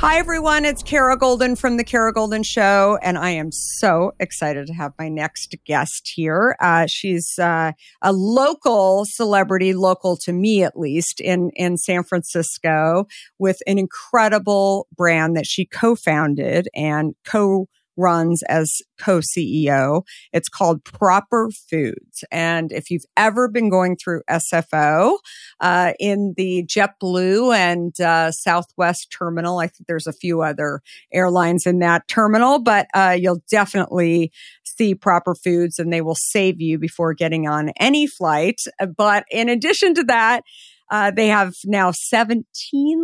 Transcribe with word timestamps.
Hi, 0.00 0.18
everyone. 0.18 0.64
It's 0.64 0.84
Kara 0.84 1.18
Goldin 1.18 1.58
from 1.58 1.76
The 1.76 1.82
Kara 1.82 2.14
Goldin 2.14 2.46
Show, 2.46 3.00
and 3.02 3.18
I 3.18 3.30
am 3.30 3.50
so 3.50 4.12
excited 4.20 4.68
to 4.68 4.72
have 4.72 4.92
my 4.96 5.08
next 5.08 5.56
guest 5.66 6.12
here. 6.14 6.54
Uh, 6.60 6.86
she's 6.86 7.36
uh, 7.36 7.72
a 8.00 8.12
local 8.12 9.06
celebrity, 9.06 9.74
local 9.74 10.16
to 10.18 10.32
me 10.32 10.62
at 10.62 10.78
least, 10.78 11.20
in, 11.20 11.50
in 11.56 11.76
San 11.76 12.04
Francisco, 12.04 13.08
with 13.40 13.58
an 13.66 13.76
incredible 13.76 14.86
brand 14.96 15.36
that 15.36 15.46
she 15.46 15.66
co 15.66 15.96
founded 15.96 16.68
and 16.76 17.16
co 17.24 17.66
runs 17.96 18.44
as 18.44 18.70
co-CEO. 18.98 20.02
It's 20.32 20.48
called 20.48 20.84
Proper 20.84 21.50
Foods. 21.70 22.24
And 22.30 22.72
if 22.72 22.90
you've 22.90 23.04
ever 23.16 23.48
been 23.48 23.70
going 23.70 23.96
through 23.96 24.22
SFO 24.30 25.18
uh, 25.60 25.92
in 25.98 26.34
the 26.36 26.64
JetBlue 26.64 27.54
and 27.54 27.98
uh, 28.00 28.30
Southwest 28.32 29.14
terminal, 29.16 29.58
I 29.58 29.66
think 29.68 29.86
there's 29.86 30.06
a 30.06 30.12
few 30.12 30.42
other 30.42 30.80
airlines 31.12 31.66
in 31.66 31.78
that 31.80 32.06
terminal, 32.08 32.58
but 32.58 32.86
uh, 32.94 33.16
you'll 33.18 33.42
definitely 33.50 34.32
see 34.64 34.94
Proper 34.94 35.34
Foods 35.34 35.78
and 35.78 35.92
they 35.92 36.00
will 36.00 36.16
save 36.16 36.60
you 36.60 36.78
before 36.78 37.14
getting 37.14 37.48
on 37.48 37.70
any 37.80 38.06
flight. 38.06 38.60
But 38.96 39.24
in 39.30 39.48
addition 39.48 39.94
to 39.94 40.04
that, 40.04 40.42
uh, 40.90 41.10
they 41.10 41.26
have 41.28 41.54
now 41.64 41.90
17 41.92 42.44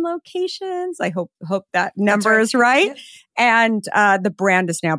locations. 0.03 0.99
I 0.99 1.09
hope 1.09 1.31
hope 1.47 1.65
that 1.73 1.93
number 1.95 2.31
right. 2.31 2.41
is 2.41 2.53
right. 2.55 2.87
Yep. 2.87 2.97
And 3.37 3.83
uh, 3.93 4.17
the 4.17 4.31
brand 4.31 4.69
is 4.69 4.79
now 4.81 4.97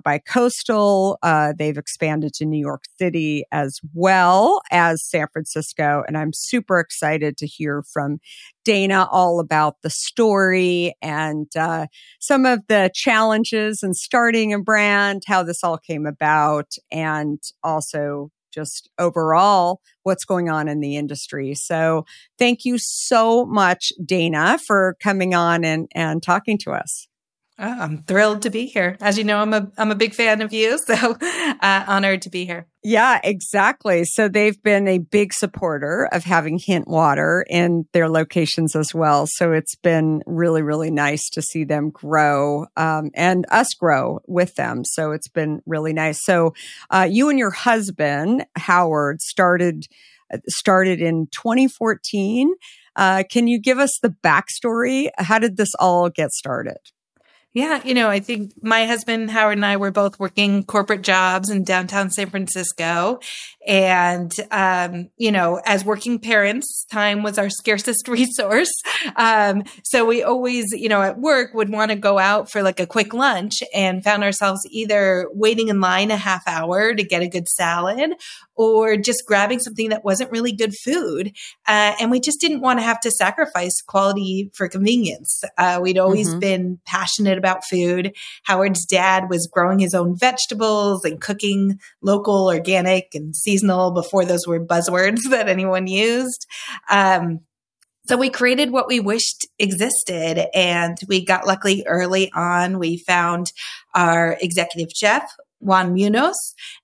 bi-coastal. 0.87 1.19
Uh, 1.23 1.53
they've 1.59 1.79
expanded 1.79 2.33
to 2.35 2.45
New 2.45 2.59
York 2.59 2.85
City 2.99 3.45
as 3.53 3.81
well 3.95 4.61
as 4.71 5.05
San 5.05 5.27
Francisco. 5.33 6.03
And 6.07 6.17
I'm 6.17 6.33
super 6.33 6.79
excited 6.79 7.37
to 7.39 7.47
hear 7.47 7.83
from 7.83 8.19
Dana 8.65 9.09
all 9.11 9.41
about 9.41 9.77
the 9.83 9.91
story 9.91 10.95
and 11.03 11.47
uh, 11.57 11.87
some 12.21 12.47
of 12.47 12.61
the 12.69 12.91
challenges 12.95 13.83
and 13.83 13.97
starting 13.97 14.53
a 14.53 14.59
brand, 14.59 15.23
how 15.27 15.43
this 15.43 15.63
all 15.63 15.79
came 15.79 16.07
about, 16.07 16.73
and 16.91 17.41
also 17.63 18.31
just 18.53 18.89
overall 18.99 19.81
what's 20.03 20.25
going 20.25 20.49
on 20.49 20.67
in 20.67 20.81
the 20.81 20.97
industry. 20.97 21.55
So 21.55 22.07
thank 22.39 22.65
you 22.65 22.79
so 22.79 23.45
much, 23.45 23.93
Dana, 24.05 24.59
for 24.59 24.97
coming 25.03 25.35
on 25.35 25.63
and, 25.63 25.89
and 25.95 26.23
talking 26.23 26.57
to 26.59 26.73
us. 26.73 27.07
Oh, 27.59 27.65
I'm 27.65 28.03
thrilled 28.03 28.43
to 28.43 28.51
be 28.51 28.67
here. 28.67 28.99
As 29.01 29.17
you 29.17 29.25
know, 29.25 29.39
I'm 29.39 29.55
a 29.55 29.71
I'm 29.79 29.91
a 29.91 29.95
big 29.95 30.13
fan 30.13 30.43
of 30.43 30.53
you, 30.53 30.79
so 30.87 31.17
uh, 31.23 31.85
honored 31.87 32.23
to 32.23 32.31
be 32.31 32.45
here. 32.45 32.67
Yeah, 32.83 33.19
exactly. 33.25 34.05
So 34.05 34.29
they've 34.29 34.63
been 34.63 34.87
a 34.87 34.99
big 34.99 35.33
supporter 35.33 36.07
of 36.13 36.25
having 36.25 36.59
Hint 36.59 36.87
Water 36.87 37.47
in 37.49 37.87
their 37.93 38.11
locations 38.11 38.77
as 38.77 38.95
well. 38.95 39.27
So 39.27 39.53
it's 39.53 39.75
been 39.75 40.23
really, 40.27 40.63
really 40.63 40.91
nice 40.91 41.31
to 41.31 41.41
see 41.41 41.65
them 41.65 41.91
grow 41.91 42.67
um, 42.77 43.11
and 43.15 43.47
us 43.51 43.73
grow 43.73 44.21
with 44.27 44.55
them. 44.57 44.85
So 44.85 45.13
it's 45.13 45.29
been 45.29 45.63
really 45.65 45.95
nice. 45.95 46.19
So 46.25 46.53
uh, 46.91 47.09
you 47.11 47.31
and 47.31 47.39
your 47.39 47.51
husband 47.51 48.45
Howard 48.57 49.23
started 49.23 49.87
started 50.47 51.01
in 51.01 51.29
2014. 51.33 52.53
Uh, 52.97 53.23
can 53.31 53.49
you 53.49 53.59
give 53.59 53.79
us 53.79 53.99
the 54.03 54.15
backstory? 54.23 55.09
How 55.17 55.39
did 55.39 55.57
this 55.57 55.75
all 55.79 56.11
get 56.11 56.33
started? 56.33 56.79
Yeah, 57.57 57.81
you 57.87 57.95
know, 57.95 58.11
I 58.11 58.21
think 58.21 58.53
my 58.63 58.85
husband 58.85 59.31
Howard 59.31 59.57
and 59.57 59.65
I 59.65 59.79
were 59.79 59.91
both 59.91 60.21
working 60.21 60.63
corporate 60.63 61.01
jobs 61.01 61.49
in 61.49 61.65
downtown 61.65 62.11
San 62.11 62.29
Francisco. 62.29 63.19
And, 63.67 64.33
um, 64.51 65.11
you 65.17 65.33
know, 65.33 65.61
as 65.65 65.85
working 65.85 66.19
parents, 66.19 66.85
time 66.91 67.23
was 67.23 67.39
our 67.39 67.51
scarcest 67.67 68.09
resource. 68.09 68.73
Um, 69.17 69.65
so 69.85 70.05
we 70.05 70.23
always, 70.23 70.67
you 70.73 70.89
know, 70.89 71.03
at 71.03 71.19
work 71.19 71.55
would 71.55 71.71
want 71.71 71.91
to 71.91 71.97
go 71.97 72.19
out 72.19 72.51
for 72.51 72.63
like 72.63 72.81
a 72.81 72.87
quick 72.87 73.13
lunch 73.13 73.63
and 73.75 74.05
found 74.05 74.23
ourselves 74.23 74.61
either 74.71 75.29
waiting 75.33 75.69
in 75.69 75.81
line 75.81 76.11
a 76.11 76.17
half 76.17 76.47
hour 76.47 76.95
to 76.95 77.03
get 77.03 77.23
a 77.23 77.29
good 77.29 77.49
salad 77.49 78.13
or 78.55 78.97
just 78.97 79.27
grabbing 79.27 79.59
something 79.59 79.91
that 79.91 80.05
wasn't 80.05 80.31
really 80.31 80.53
good 80.53 80.75
food. 80.75 81.37
Uh, 81.67 81.95
and 82.01 82.11
we 82.11 82.21
just 82.21 82.41
didn't 82.41 82.61
want 82.61 82.79
to 82.79 82.83
have 82.83 83.01
to 83.01 83.11
sacrifice 83.11 83.83
quality 83.83 84.51
for 84.55 84.69
convenience. 84.69 85.43
Uh, 85.59 85.79
we'd 85.83 85.99
always 85.99 86.31
mm-hmm. 86.31 86.39
been 86.39 86.81
passionate 86.87 87.37
about 87.37 87.65
food. 87.65 88.15
Howard's 88.45 88.87
dad 88.87 89.29
was 89.29 89.47
growing 89.47 89.79
his 89.79 89.95
own 89.95 90.17
vegetables 90.17 91.05
and 91.05 91.21
cooking 91.21 91.79
local, 92.03 92.47
organic, 92.47 93.15
and 93.15 93.35
seasonal 93.35 93.56
before 93.63 94.25
those 94.25 94.47
were 94.47 94.65
buzzwords 94.65 95.21
that 95.31 95.49
anyone 95.49 95.87
used. 95.87 96.47
Um, 96.91 97.41
so 98.07 98.17
we 98.17 98.31
created 98.31 98.71
what 98.71 98.87
we 98.87 99.01
wished 99.01 99.49
existed 99.59 100.47
and 100.55 100.97
we 101.09 101.25
got 101.25 101.47
luckily 101.47 101.85
early 101.89 102.31
on. 102.33 102.79
We 102.79 102.99
found 102.99 103.51
our 103.95 104.37
executive 104.41 104.91
chef, 104.95 105.29
Juan 105.59 105.93
Munoz. 105.93 106.37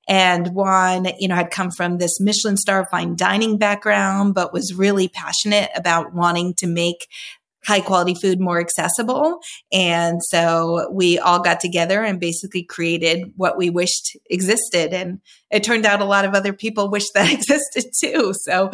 And 0.09 0.49
Juan, 0.49 1.06
you 1.21 1.28
know, 1.28 1.37
had 1.37 1.53
come 1.53 1.71
from 1.71 1.99
this 1.99 2.19
Michelin 2.19 2.56
star 2.56 2.87
fine 2.91 3.15
dining 3.15 3.56
background, 3.56 4.34
but 4.34 4.53
was 4.53 4.75
really 4.75 5.09
passionate 5.09 5.71
about 5.77 6.12
wanting 6.12 6.55
to 6.55 6.66
make 6.66 7.06
high 7.65 7.81
quality 7.81 8.15
food 8.15 8.41
more 8.41 8.61
accessible. 8.61 9.39
And 9.73 10.21
so 10.23 10.89
we 10.91 11.19
all 11.19 11.41
got 11.41 11.61
together 11.61 12.03
and 12.03 12.19
basically 12.19 12.65
created 12.65 13.33
what 13.37 13.56
we 13.56 13.71
wished 13.71 14.17
existed. 14.31 14.93
And 14.93 15.21
it 15.50 15.62
turned 15.62 15.87
out 15.87 16.00
a 16.00 16.06
lot 16.06 16.25
of 16.25 16.34
other 16.34 16.53
people 16.53 16.91
wished 16.91 17.15
that 17.15 17.33
existed 17.33 17.84
too. 18.00 18.34
So 18.43 18.71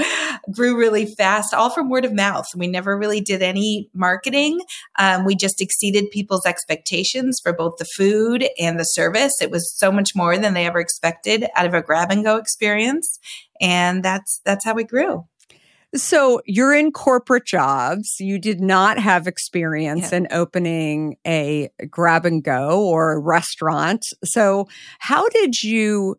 grew 0.50 0.78
really 0.78 1.06
fast, 1.06 1.52
all 1.52 1.70
from 1.70 1.90
word 1.90 2.06
of 2.06 2.14
mouth. 2.14 2.46
We 2.56 2.66
never 2.66 2.96
really 2.96 3.20
did 3.20 3.42
any 3.42 3.90
marketing. 3.92 4.60
Um, 4.98 5.24
we 5.24 5.34
just 5.34 5.60
exceeded 5.60 6.10
people's 6.10 6.46
expectations 6.46 7.40
for 7.42 7.52
both 7.52 7.74
the 7.78 7.86
food 7.96 8.48
and 8.58 8.80
the 8.80 8.84
service. 8.84 9.34
It 9.42 9.50
was 9.50 9.76
so 9.76 9.92
much 9.92 10.10
more 10.14 10.38
than 10.38 10.54
they 10.54 10.66
ever 10.66 10.80
expected 10.80 11.46
out 11.54 11.66
of 11.66 11.74
a 11.74 11.82
grab 11.82 12.10
and 12.10 12.24
go 12.24 12.36
experience. 12.36 13.18
And 13.60 14.02
that's, 14.02 14.40
that's 14.44 14.64
how 14.64 14.74
we 14.74 14.84
grew. 14.84 15.24
So 15.94 16.42
you're 16.44 16.74
in 16.74 16.92
corporate 16.92 17.46
jobs. 17.46 18.16
You 18.20 18.38
did 18.38 18.60
not 18.60 18.98
have 18.98 19.26
experience 19.26 20.12
yeah. 20.12 20.18
in 20.18 20.28
opening 20.30 21.16
a 21.26 21.70
grab 21.90 22.26
and 22.26 22.42
go 22.42 22.86
or 22.86 23.12
a 23.12 23.18
restaurant. 23.18 24.04
So 24.24 24.68
how 24.98 25.28
did 25.28 25.62
you 25.62 26.16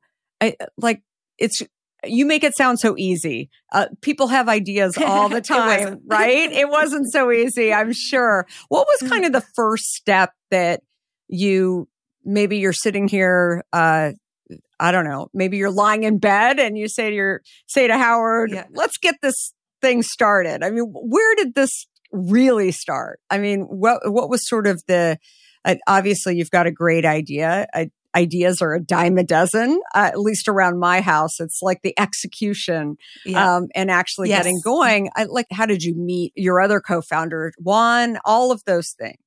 like 0.77 1.03
it's 1.37 1.61
you 2.05 2.25
make 2.25 2.43
it 2.43 2.55
sound 2.55 2.79
so 2.79 2.95
easy. 2.97 3.49
Uh, 3.73 3.87
people 4.01 4.27
have 4.27 4.47
ideas 4.47 4.97
all 4.97 5.27
the 5.27 5.41
time, 5.41 5.93
it 5.93 5.99
right? 6.07 6.51
It 6.51 6.69
wasn't 6.69 7.11
so 7.11 7.29
easy, 7.31 7.73
I'm 7.73 7.91
sure. 7.91 8.47
What 8.69 8.87
was 8.87 9.09
kind 9.09 9.25
of 9.25 9.33
the 9.33 9.43
first 9.55 9.83
step 9.93 10.31
that 10.49 10.81
you 11.27 11.87
maybe 12.23 12.57
you're 12.57 12.73
sitting 12.73 13.07
here 13.07 13.63
uh, 13.73 14.11
I 14.79 14.91
don't 14.91 15.05
know, 15.05 15.27
maybe 15.33 15.57
you're 15.57 15.71
lying 15.71 16.03
in 16.03 16.17
bed 16.19 16.57
and 16.57 16.77
you 16.77 16.87
say 16.87 17.09
to 17.09 17.15
your 17.15 17.41
say 17.67 17.87
to 17.87 17.97
Howard, 17.97 18.51
yeah. 18.51 18.65
"Let's 18.71 18.97
get 18.97 19.15
this 19.21 19.53
thing 19.81 20.03
started? 20.03 20.63
I 20.63 20.69
mean, 20.69 20.85
where 20.85 21.35
did 21.35 21.55
this 21.55 21.87
really 22.11 22.71
start? 22.71 23.19
I 23.29 23.37
mean, 23.37 23.61
what 23.63 24.11
what 24.11 24.29
was 24.29 24.47
sort 24.47 24.67
of 24.67 24.83
the 24.87 25.17
uh, 25.65 25.75
obviously 25.87 26.37
you've 26.37 26.51
got 26.51 26.67
a 26.67 26.71
great 26.71 27.05
idea. 27.05 27.67
ideas 28.15 28.61
are 28.61 28.73
a 28.73 28.81
dime 28.81 29.17
a 29.17 29.23
dozen, 29.23 29.79
uh, 29.93 30.09
at 30.11 30.19
least 30.19 30.47
around 30.47 30.79
my 30.79 31.01
house. 31.01 31.39
It's 31.39 31.59
like 31.61 31.81
the 31.83 31.97
execution 31.99 32.95
yeah. 33.25 33.57
um, 33.57 33.67
and 33.75 33.91
actually 33.91 34.29
yes. 34.29 34.39
getting 34.39 34.61
going. 34.63 35.09
I, 35.15 35.25
like, 35.25 35.47
how 35.51 35.65
did 35.65 35.83
you 35.83 35.95
meet 35.95 36.33
your 36.35 36.59
other 36.59 36.79
co-founder, 36.79 37.53
Juan? 37.59 38.17
All 38.25 38.51
of 38.51 38.63
those 38.65 38.95
things. 38.97 39.17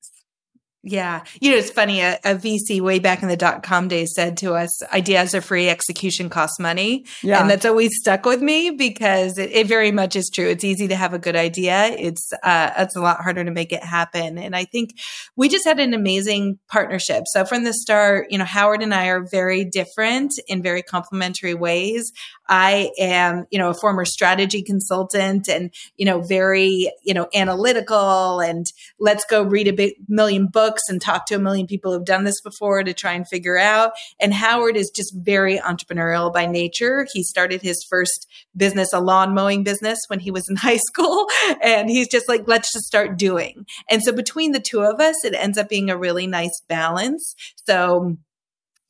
Yeah. 0.84 1.22
You 1.40 1.52
know, 1.52 1.58
it's 1.58 1.70
funny. 1.70 2.00
A, 2.00 2.18
a, 2.24 2.34
VC 2.34 2.80
way 2.80 2.98
back 2.98 3.22
in 3.22 3.28
the 3.28 3.36
dot 3.36 3.62
com 3.62 3.86
days 3.86 4.14
said 4.14 4.36
to 4.38 4.54
us, 4.54 4.82
ideas 4.92 5.32
are 5.32 5.40
free, 5.40 5.68
execution 5.68 6.28
costs 6.28 6.58
money. 6.58 7.04
Yeah. 7.22 7.40
And 7.40 7.48
that's 7.48 7.64
always 7.64 7.92
stuck 8.00 8.26
with 8.26 8.42
me 8.42 8.70
because 8.70 9.38
it, 9.38 9.52
it 9.52 9.68
very 9.68 9.92
much 9.92 10.16
is 10.16 10.28
true. 10.28 10.48
It's 10.48 10.64
easy 10.64 10.88
to 10.88 10.96
have 10.96 11.14
a 11.14 11.20
good 11.20 11.36
idea. 11.36 11.94
It's, 11.96 12.32
uh, 12.42 12.72
it's 12.78 12.96
a 12.96 13.00
lot 13.00 13.20
harder 13.20 13.44
to 13.44 13.52
make 13.52 13.72
it 13.72 13.84
happen. 13.84 14.38
And 14.38 14.56
I 14.56 14.64
think 14.64 14.98
we 15.36 15.48
just 15.48 15.64
had 15.64 15.78
an 15.78 15.94
amazing 15.94 16.58
partnership. 16.68 17.24
So 17.26 17.44
from 17.44 17.62
the 17.62 17.72
start, 17.72 18.26
you 18.30 18.38
know, 18.38 18.44
Howard 18.44 18.82
and 18.82 18.92
I 18.92 19.06
are 19.06 19.24
very 19.30 19.64
different 19.64 20.32
in 20.48 20.62
very 20.62 20.82
complementary 20.82 21.54
ways. 21.54 22.10
I 22.52 22.90
am, 22.98 23.46
you 23.50 23.58
know, 23.58 23.70
a 23.70 23.74
former 23.74 24.04
strategy 24.04 24.60
consultant 24.60 25.48
and, 25.48 25.72
you 25.96 26.04
know, 26.04 26.20
very, 26.20 26.92
you 27.02 27.14
know, 27.14 27.26
analytical 27.34 28.40
and 28.40 28.66
let's 29.00 29.24
go 29.24 29.42
read 29.42 29.68
a 29.68 29.72
big 29.72 29.94
million 30.06 30.48
books 30.48 30.82
and 30.90 31.00
talk 31.00 31.24
to 31.26 31.34
a 31.34 31.38
million 31.38 31.66
people 31.66 31.92
who've 31.94 32.04
done 32.04 32.24
this 32.24 32.42
before 32.42 32.84
to 32.84 32.92
try 32.92 33.14
and 33.14 33.26
figure 33.26 33.56
out. 33.56 33.92
And 34.20 34.34
Howard 34.34 34.76
is 34.76 34.90
just 34.90 35.14
very 35.16 35.60
entrepreneurial 35.60 36.30
by 36.30 36.44
nature. 36.44 37.06
He 37.10 37.22
started 37.22 37.62
his 37.62 37.82
first 37.88 38.26
business, 38.54 38.92
a 38.92 39.00
lawn 39.00 39.34
mowing 39.34 39.64
business 39.64 39.98
when 40.08 40.20
he 40.20 40.30
was 40.30 40.46
in 40.50 40.56
high 40.56 40.76
school. 40.76 41.28
And 41.62 41.88
he's 41.88 42.08
just 42.08 42.28
like, 42.28 42.46
let's 42.46 42.70
just 42.70 42.84
start 42.84 43.16
doing. 43.16 43.64
And 43.88 44.02
so 44.02 44.12
between 44.12 44.52
the 44.52 44.60
two 44.60 44.82
of 44.82 45.00
us, 45.00 45.24
it 45.24 45.32
ends 45.32 45.56
up 45.56 45.70
being 45.70 45.88
a 45.88 45.96
really 45.96 46.26
nice 46.26 46.60
balance. 46.68 47.34
So, 47.66 48.18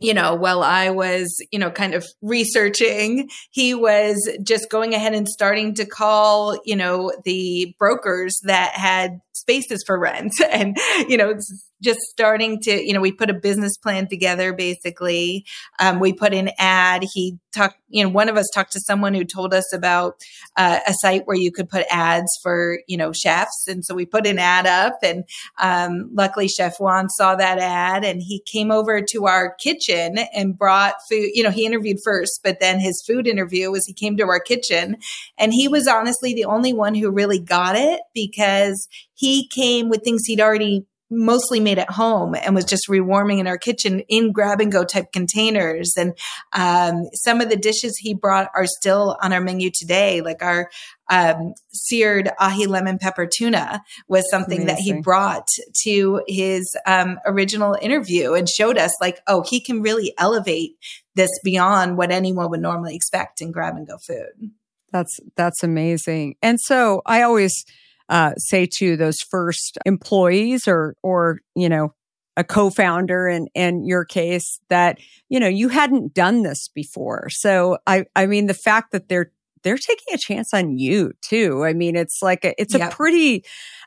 you 0.03 0.15
know, 0.15 0.35
while 0.35 0.63
I 0.63 0.91
was, 0.91 1.35
you 1.51 1.59
know, 1.59 1.71
kind 1.71 1.95
of 1.95 2.05
researching, 2.21 3.31
he 3.51 3.75
was 3.75 4.29
just 4.43 4.69
going 4.71 4.95
ahead 4.95 5.15
and 5.15 5.29
starting 5.29 5.75
to 5.75 5.87
call, 5.87 6.59
you 6.65 6.77
know, 6.77 7.13
the 7.25 7.75
brokers 7.79 8.41
that 8.45 8.73
had 8.73 9.21
spaces 9.33 9.83
for 9.87 9.99
rent 9.99 10.33
and, 10.51 10.77
you 11.09 11.17
know, 11.17 11.35
just 11.83 12.01
starting 12.03 12.61
to, 12.61 12.87
you 12.87 12.93
know, 12.93 13.01
we 13.01 13.13
put 13.13 13.29
a 13.29 13.35
business 13.35 13.77
plan 13.77 14.07
together 14.07 14.53
basically. 14.53 15.45
Um, 15.81 15.99
we 15.99 16.13
put 16.13 16.33
an 16.33 16.51
ad. 16.59 17.05
He 17.13 17.39
talked, 17.53 17.77
you 17.89 18.05
know, 18.05 18.09
one 18.09 18.29
of 18.29 18.37
us 18.37 18.49
talked 18.55 18.73
to 18.73 18.81
someone 18.81 19.15
who 19.15 19.25
told 19.25 19.53
us 19.53 19.73
about 19.73 20.15
uh, 20.57 20.79
a 20.87 20.95
site 20.95 21.27
where 21.27 21.37
you 21.37 21.51
could 21.51 21.69
put 21.69 21.85
ads 21.91 22.31
for, 22.43 22.79
you 22.87 22.97
know, 22.97 23.13
chefs. 23.13 23.67
And 23.67 23.85
so 23.85 23.95
we 23.95 24.07
put 24.07 24.27
an 24.27 24.39
ad 24.39 24.67
up 24.67 24.99
and 25.03 25.25
um, 25.61 26.09
luckily 26.15 26.47
Chef 26.47 26.79
Juan 26.79 27.09
saw 27.11 27.35
that 27.35 27.59
ad 27.59 28.05
and 28.05 28.23
he 28.23 28.43
came 28.51 28.71
over 28.71 29.03
to 29.11 29.27
our 29.27 29.55
kitchen 29.57 30.19
and 30.33 30.57
brought 30.57 30.95
food. 31.11 31.31
You 31.35 31.43
know, 31.43 31.51
he 31.51 31.67
interviewed 31.67 31.99
first, 32.05 32.41
but 32.45 32.61
then 32.61 32.79
his 32.79 33.03
food 33.05 33.27
interview 33.27 33.71
was 33.71 33.87
he 33.87 33.93
came 33.93 34.17
to 34.19 34.25
our 34.25 34.41
kitchen 34.41 34.97
and 35.37 35.53
he 35.53 35.67
was 35.67 35.89
honestly 35.89 36.33
the 36.33 36.45
only 36.45 36.73
one 36.73 36.95
who 36.95 37.11
really 37.11 37.41
got 37.41 37.75
it 37.77 38.01
because 38.15 38.89
he 39.23 39.47
came 39.55 39.89
with 39.89 40.03
things 40.03 40.25
he'd 40.27 40.41
already 40.41 40.85
mostly 41.09 41.61
made 41.61 41.79
at 41.79 41.91
home 41.91 42.35
and 42.35 42.57
was 42.57 42.65
just 42.65 42.89
rewarming 42.89 43.39
in 43.39 43.47
our 43.47 43.57
kitchen 43.57 44.01
in 44.09 44.33
grab 44.33 44.61
and 44.61 44.73
go 44.73 44.83
type 44.83 45.13
containers. 45.13 45.93
And 45.97 46.19
um, 46.55 47.05
some 47.15 47.41
of 47.41 47.49
the 47.49 47.57
dishes 47.57 47.97
he 47.99 48.15
brought 48.15 48.51
are 48.57 48.67
still 48.67 49.17
on 49.23 49.33
our 49.33 49.41
menu 49.41 49.71
today, 49.73 50.23
like 50.23 50.43
our 50.43 50.71
um, 51.09 51.55
seared 51.73 52.31
ahi 52.41 52.67
lemon 52.67 52.99
pepper 52.99 53.29
tuna 53.33 53.85
was 54.09 54.29
something 54.29 54.63
Amazing. 54.63 54.67
that 54.67 54.97
he 54.97 55.01
brought 55.01 55.47
to 55.85 56.23
his 56.27 56.75
um, 56.85 57.21
original 57.25 57.77
interview 57.81 58.33
and 58.33 58.49
showed 58.49 58.77
us 58.77 58.93
like, 59.01 59.21
oh, 59.29 59.45
he 59.49 59.61
can 59.61 59.83
really 59.83 60.13
elevate 60.19 60.73
this 61.15 61.31
beyond 61.45 61.97
what 61.97 62.11
anyone 62.11 62.51
would 62.51 62.61
normally 62.61 62.97
expect 62.97 63.41
in 63.41 63.53
grab 63.53 63.77
and 63.77 63.87
go 63.87 63.99
food. 63.99 64.51
That's 64.91 65.21
that's 65.37 65.63
amazing. 65.63 66.35
And 66.43 66.59
so 66.61 67.03
I 67.07 67.23
always 67.23 67.65
uh, 68.13 68.35
say 68.37 68.67
to 68.67 68.95
those 68.95 69.21
first 69.23 69.79
employees 69.87 70.69
or 70.69 70.95
or 71.03 71.41
you 71.57 71.69
know 71.69 71.95
a 72.37 72.45
co-founder 72.45 73.27
in 73.27 73.49
in 73.55 73.87
your 73.87 74.05
case 74.05 74.61
that 74.69 74.99
you 75.31 75.41
know 75.41 75.49
you 75.49 75.69
hadn't 75.69 76.13
done 76.13 76.43
this 76.43 76.69
before 76.69 77.29
so 77.31 77.79
i 77.87 78.05
i 78.15 78.27
mean 78.27 78.47
the 78.47 78.55
fact 78.55 78.93
that 78.93 79.09
they're 79.09 79.33
they're 79.63 79.79
taking 79.79 80.15
a 80.15 80.19
chance 80.19 80.53
on 80.53 80.79
you 80.79 81.13
too 81.23 81.65
i 81.65 81.73
mean 81.73 81.97
it's 81.97 82.21
like 82.21 82.45
a, 82.45 82.55
it's 82.61 82.75
yep. 82.75 82.93
a 82.93 82.95
pretty 82.95 83.43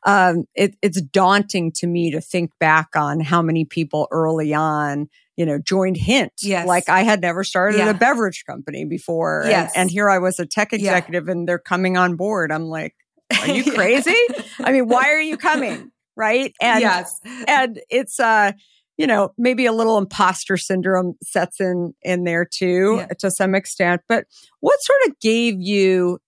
um 0.08 0.46
it, 0.56 0.76
it's 0.82 1.02
daunting 1.02 1.72
to 1.72 1.86
me 1.86 2.10
to 2.10 2.20
think 2.20 2.50
back 2.60 2.90
on 2.96 3.20
how 3.20 3.44
many 3.44 3.64
people 3.64 4.08
early 4.12 4.54
on 4.54 5.08
you 5.38 5.46
know, 5.46 5.60
joined 5.60 5.98
Hint. 5.98 6.32
Yes. 6.42 6.66
Like 6.66 6.88
I 6.88 7.02
had 7.02 7.20
never 7.20 7.44
started 7.44 7.80
yeah. 7.80 7.90
a 7.90 7.94
beverage 7.94 8.46
company 8.48 8.86
before. 8.86 9.44
Yes. 9.46 9.74
And, 9.76 9.82
and, 9.82 9.92
here 9.92 10.10
I 10.10 10.18
was 10.18 10.40
a 10.40 10.46
tech 10.46 10.72
executive 10.72 11.26
yeah. 11.26 11.32
and 11.34 11.46
they're 11.46 11.60
coming 11.60 11.98
on 11.98 12.16
board. 12.16 12.54
I'm 12.54 12.68
like, 12.68 12.96
are 13.42 13.50
you 13.50 13.72
crazy? 13.74 14.16
I 14.60 14.72
mean, 14.72 14.88
why 14.88 15.10
are 15.10 15.22
you 15.22 15.38
coming? 15.38 15.92
Right. 16.16 16.54
And, 16.62 16.82
yes. 16.82 17.20
and 17.48 17.80
it's, 17.90 18.20
uh, 18.20 18.54
you 18.98 19.08
know, 19.08 19.32
maybe 19.38 19.66
a 19.66 19.74
little 19.74 19.98
imposter 19.98 20.58
syndrome 20.58 21.16
sets 21.22 21.60
in 21.60 21.94
in 22.02 22.24
there 22.24 22.46
too 22.46 22.96
yeah. 22.98 23.08
to 23.20 23.30
some 23.30 23.54
extent. 23.56 24.02
But 24.08 24.26
what 24.62 24.80
sort 24.82 25.00
of 25.08 25.20
gave 25.20 25.56
you 25.60 26.20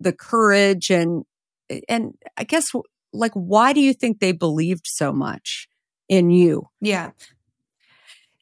the 0.00 0.12
courage 0.12 0.90
and 0.90 1.24
and 1.88 2.14
I 2.36 2.44
guess 2.44 2.70
like 3.12 3.32
why 3.34 3.72
do 3.72 3.80
you 3.80 3.92
think 3.92 4.18
they 4.18 4.32
believed 4.32 4.86
so 4.86 5.12
much 5.12 5.68
in 6.08 6.30
you? 6.30 6.68
Yeah. 6.80 7.10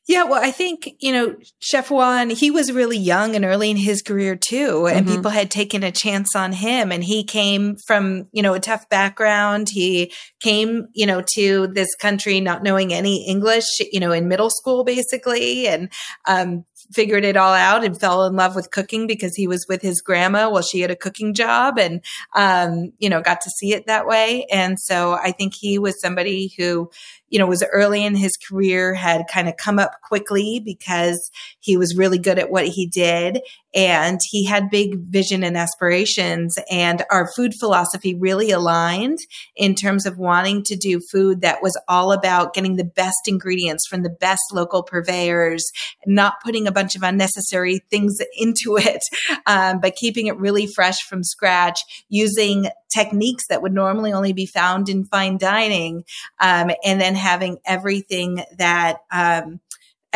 Yeah, 0.09 0.23
well, 0.23 0.41
I 0.41 0.53
think, 0.53 0.95
you 1.01 1.11
know, 1.11 1.35
Chef 1.59 1.91
Juan, 1.91 2.31
he 2.31 2.53
was 2.53 2.71
really 2.71 2.97
young 2.97 3.35
and 3.35 3.45
early 3.45 3.71
in 3.71 3.77
his 3.77 4.03
career 4.03 4.37
too. 4.37 4.87
And 4.87 5.05
mm-hmm. 5.05 5.17
people 5.17 5.33
had 5.33 5.51
taken 5.51 5.83
a 5.83 5.91
chance 5.91 6.37
on 6.37 6.53
him. 6.53 6.93
And 6.93 7.03
he 7.03 7.25
came 7.25 7.77
from, 7.89 8.29
you 8.31 8.41
know, 8.41 8.55
a 8.55 8.61
tough 8.61 8.89
background. 8.89 9.69
He 9.69 10.13
came, 10.41 10.87
you 10.95 11.07
know, 11.07 11.23
to 11.35 11.67
this 11.67 11.93
country 11.97 12.41
not 12.41 12.63
knowing 12.63 12.93
any 12.93 13.29
English, 13.29 13.67
you 13.81 13.99
know, 13.99 14.13
in 14.13 14.29
middle 14.29 14.51
school, 14.51 14.85
basically. 14.85 15.67
And, 15.67 15.91
um, 16.29 16.65
figured 16.93 17.25
it 17.25 17.37
all 17.37 17.53
out 17.53 17.85
and 17.85 17.99
fell 17.99 18.27
in 18.27 18.37
love 18.37 18.55
with 18.55 18.71
cooking 18.71 19.09
because 19.09 19.35
he 19.35 19.49
was 19.49 19.67
with 19.69 19.83
his 19.83 20.01
grandma 20.01 20.49
while 20.49 20.63
she 20.63 20.81
had 20.81 20.91
a 20.91 20.97
cooking 20.97 21.35
job 21.35 21.79
and, 21.79 22.01
um, 22.35 22.93
you 22.99 23.09
know, 23.09 23.21
got 23.21 23.41
to 23.41 23.51
see 23.51 23.73
it 23.73 23.87
that 23.87 24.07
way. 24.07 24.47
And 24.53 24.79
so 24.79 25.15
I 25.15 25.33
think 25.33 25.55
he 25.55 25.79
was 25.79 26.01
somebody 26.01 26.53
who, 26.57 26.91
you 27.29 27.39
know, 27.39 27.47
was 27.47 27.65
early 27.73 28.05
in 28.05 28.15
his 28.15 28.37
career, 28.37 28.95
had 28.95 29.27
kind 29.31 29.49
of 29.49 29.57
come 29.57 29.79
up 29.79 30.01
quickly 30.03 30.61
because 30.65 31.31
he 31.61 31.77
was 31.77 31.97
really 31.97 32.19
good 32.19 32.39
at 32.39 32.51
what 32.51 32.67
he 32.67 32.87
did 32.87 33.41
and 33.77 34.19
he 34.31 34.47
had 34.47 34.71
big 34.71 34.99
vision 34.99 35.45
and 35.45 35.57
aspirations 35.57 36.59
and 36.71 37.05
our 37.11 37.31
food 37.37 37.53
philosophy 37.61 38.15
really 38.15 38.51
aligned 38.51 39.19
in 39.55 39.75
terms 39.75 40.07
of 40.07 40.17
wanting 40.17 40.63
to 40.65 40.77
do 40.77 40.99
food 40.99 41.43
that 41.43 41.63
was 41.63 41.79
all 41.87 42.11
about 42.11 42.55
getting 42.55 42.77
the 42.77 42.85
best 42.85 43.29
ingredients 43.29 43.87
from 43.87 44.03
the 44.03 44.11
best 44.11 44.43
local 44.51 44.83
purveyors 44.83 45.71
not 46.07 46.35
putting 46.43 46.67
a 46.67 46.73
bunch 46.73 46.97
of 46.97 47.03
unnecessary 47.03 47.81
things 47.91 48.19
into 48.39 48.79
it 48.79 49.03
um, 49.47 49.79
but 49.79 49.95
keeping 49.95 50.27
it 50.27 50.39
really 50.39 50.67
fresh 50.67 51.03
from 51.03 51.23
scratch 51.23 51.81
using 52.09 52.69
techniques 52.89 53.47
that 53.49 53.61
would 53.61 53.75
normally 53.75 54.13
only 54.13 54.33
be 54.33 54.47
found 54.47 54.89
in 54.89 55.05
fine 55.05 55.37
dining 55.37 56.03
um, 56.41 56.71
and 56.83 56.99
then 56.99 57.15
having 57.15 57.59
everything 57.67 58.43
that 58.57 58.99
um, 59.13 59.61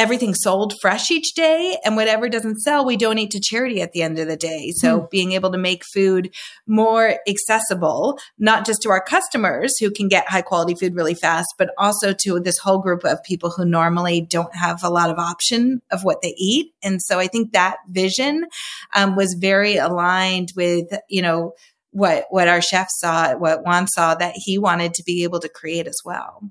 everything 0.00 0.34
sold 0.34 0.72
fresh 0.80 1.10
each 1.10 1.34
day 1.34 1.76
and 1.84 1.94
whatever 1.94 2.26
doesn't 2.26 2.58
sell 2.60 2.86
we 2.86 2.96
donate 2.96 3.30
to 3.30 3.38
charity 3.38 3.82
at 3.82 3.92
the 3.92 4.00
end 4.00 4.18
of 4.18 4.26
the 4.26 4.36
day. 4.36 4.72
So 4.76 5.00
mm. 5.00 5.10
being 5.10 5.32
able 5.32 5.52
to 5.52 5.58
make 5.58 5.84
food 5.84 6.32
more 6.66 7.18
accessible 7.28 8.18
not 8.38 8.64
just 8.64 8.80
to 8.82 8.88
our 8.88 9.02
customers 9.02 9.76
who 9.76 9.90
can 9.90 10.08
get 10.08 10.26
high 10.26 10.40
quality 10.40 10.74
food 10.74 10.94
really 10.94 11.12
fast 11.12 11.54
but 11.58 11.68
also 11.76 12.14
to 12.14 12.40
this 12.40 12.56
whole 12.56 12.78
group 12.78 13.04
of 13.04 13.22
people 13.22 13.50
who 13.50 13.66
normally 13.66 14.22
don't 14.22 14.56
have 14.56 14.82
a 14.82 14.88
lot 14.88 15.10
of 15.10 15.18
option 15.18 15.82
of 15.90 16.02
what 16.02 16.22
they 16.22 16.34
eat. 16.38 16.72
And 16.82 17.02
so 17.02 17.18
i 17.18 17.26
think 17.26 17.52
that 17.52 17.76
vision 17.88 18.46
um, 18.96 19.16
was 19.16 19.34
very 19.34 19.76
aligned 19.76 20.52
with 20.56 20.86
you 21.10 21.20
know 21.20 21.52
what 21.90 22.24
what 22.30 22.48
our 22.48 22.62
chef 22.62 22.88
saw 22.90 23.34
what 23.34 23.64
juan 23.64 23.86
saw 23.86 24.14
that 24.14 24.32
he 24.34 24.58
wanted 24.58 24.94
to 24.94 25.02
be 25.04 25.24
able 25.24 25.40
to 25.40 25.48
create 25.48 25.86
as 25.86 26.00
well 26.04 26.50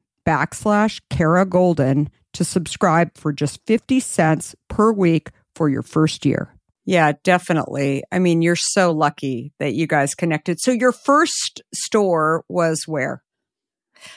backslash 0.25 1.01
Kara 1.09 1.45
Goldin 1.45 2.07
to 2.33 2.45
subscribe 2.45 3.17
for 3.17 3.33
just 3.33 3.59
50 3.65 3.99
cents 3.99 4.55
per 4.67 4.91
week 4.91 5.29
for 5.55 5.69
your 5.69 5.81
first 5.81 6.25
year. 6.25 6.55
Yeah, 6.85 7.13
definitely. 7.23 8.03
I 8.11 8.19
mean, 8.19 8.41
you're 8.41 8.55
so 8.55 8.91
lucky 8.91 9.53
that 9.59 9.73
you 9.73 9.85
guys 9.87 10.15
connected. 10.15 10.59
So 10.59 10.71
your 10.71 10.91
first 10.91 11.61
store 11.73 12.43
was 12.49 12.83
where? 12.87 13.23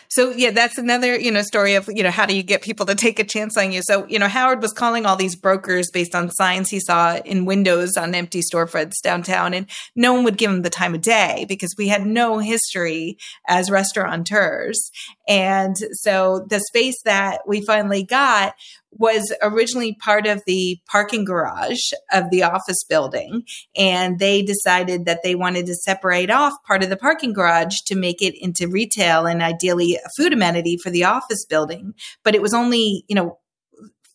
So 0.08 0.30
yeah, 0.30 0.50
that's 0.50 0.78
another, 0.78 1.18
you 1.18 1.30
know, 1.30 1.42
story 1.42 1.74
of, 1.74 1.88
you 1.92 2.02
know, 2.02 2.10
how 2.10 2.26
do 2.26 2.36
you 2.36 2.42
get 2.42 2.62
people 2.62 2.86
to 2.86 2.94
take 2.94 3.18
a 3.18 3.24
chance 3.24 3.56
on 3.56 3.72
you? 3.72 3.82
So, 3.82 4.06
you 4.06 4.18
know, 4.18 4.28
Howard 4.28 4.62
was 4.62 4.72
calling 4.72 5.06
all 5.06 5.16
these 5.16 5.36
brokers 5.36 5.90
based 5.90 6.14
on 6.14 6.30
signs 6.30 6.70
he 6.70 6.80
saw 6.80 7.16
in 7.16 7.44
windows 7.44 7.96
on 7.96 8.14
empty 8.14 8.40
storefronts 8.40 9.00
downtown 9.02 9.54
and 9.54 9.68
no 9.96 10.12
one 10.12 10.24
would 10.24 10.38
give 10.38 10.50
him 10.50 10.62
the 10.62 10.70
time 10.70 10.94
of 10.94 11.00
day 11.00 11.46
because 11.48 11.74
we 11.76 11.88
had 11.88 12.06
no 12.06 12.38
history 12.38 13.18
as 13.48 13.70
restaurateurs. 13.70 14.90
And 15.26 15.76
so 15.92 16.46
the 16.48 16.60
space 16.60 17.00
that 17.04 17.40
we 17.46 17.62
finally 17.62 18.04
got 18.04 18.54
was 18.96 19.32
originally 19.42 19.94
part 19.94 20.26
of 20.26 20.42
the 20.46 20.78
parking 20.88 21.24
garage 21.24 21.92
of 22.12 22.30
the 22.30 22.42
office 22.42 22.84
building. 22.84 23.42
And 23.76 24.18
they 24.18 24.42
decided 24.42 25.04
that 25.06 25.22
they 25.22 25.34
wanted 25.34 25.66
to 25.66 25.74
separate 25.74 26.30
off 26.30 26.54
part 26.66 26.82
of 26.82 26.90
the 26.90 26.96
parking 26.96 27.32
garage 27.32 27.80
to 27.86 27.96
make 27.96 28.22
it 28.22 28.34
into 28.40 28.68
retail 28.68 29.26
and 29.26 29.42
ideally 29.42 29.96
a 29.96 30.08
food 30.16 30.32
amenity 30.32 30.76
for 30.76 30.90
the 30.90 31.04
office 31.04 31.44
building. 31.44 31.94
But 32.22 32.34
it 32.34 32.42
was 32.42 32.54
only, 32.54 33.04
you 33.08 33.14
know, 33.14 33.38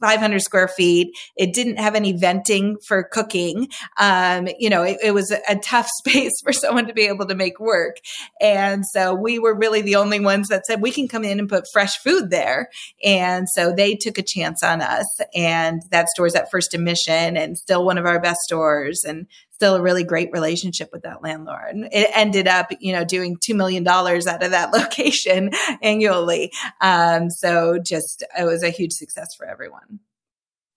500 0.01 0.41
square 0.41 0.68
feet. 0.68 1.15
It 1.36 1.53
didn't 1.53 1.77
have 1.77 1.96
any 1.96 2.13
venting 2.13 2.77
for 2.86 3.03
cooking. 3.03 3.68
Um, 4.00 4.48
you 4.58 4.70
know, 4.70 4.84
it, 4.84 4.98
it, 5.03 5.13
was 5.13 5.32
a 5.32 5.56
tough 5.58 5.88
space 5.98 6.34
for 6.44 6.53
someone 6.53 6.88
to 6.88 6.94
be 6.94 7.03
able 7.03 7.27
to 7.27 7.36
make 7.36 7.60
work. 7.60 7.98
And 8.39 8.86
so 8.86 9.13
we 9.13 9.39
were 9.39 9.56
really 9.56 9.82
the 9.82 9.96
only 9.96 10.20
ones 10.20 10.48
that 10.50 10.65
said 10.65 10.82
we 10.82 10.91
can 10.91 11.08
come 11.08 11.24
in 11.24 11.39
and 11.39 11.50
put 11.50 11.65
fresh 11.72 11.98
food 11.98 12.29
there. 12.29 12.70
And 13.03 13.48
so 13.50 13.74
they 13.74 13.96
took 13.96 14.18
a 14.18 14.24
chance 14.24 14.63
on 14.63 14.82
us. 14.82 15.06
And 15.36 15.82
that 15.91 16.10
store's 16.10 16.36
at 16.36 16.51
First 16.51 16.74
and 16.74 16.84
Mission 16.84 17.38
and 17.38 17.58
still 17.58 17.86
one 17.86 17.98
of 17.98 18.06
our 18.06 18.20
best 18.20 18.39
stores. 18.41 19.03
And 19.06 19.27
still 19.59 19.75
a 19.75 19.81
really 19.81 20.05
great 20.05 20.29
relationship 20.31 20.87
with 20.93 21.01
that 21.01 21.21
landlord. 21.21 21.75
It 21.91 22.09
ended 22.15 22.47
up, 22.47 22.71
you 22.79 22.93
know, 22.93 23.03
doing 23.03 23.35
$2 23.35 23.53
million 23.53 23.85
out 23.85 24.41
of 24.41 24.51
that 24.51 24.71
location 24.73 25.51
annually. 25.83 26.53
Um, 26.79 27.29
so 27.29 27.77
just, 27.77 28.23
it 28.39 28.45
was 28.45 28.63
a 28.63 28.69
huge 28.69 28.93
success 28.93 29.35
for 29.37 29.45
everyone. 29.45 29.99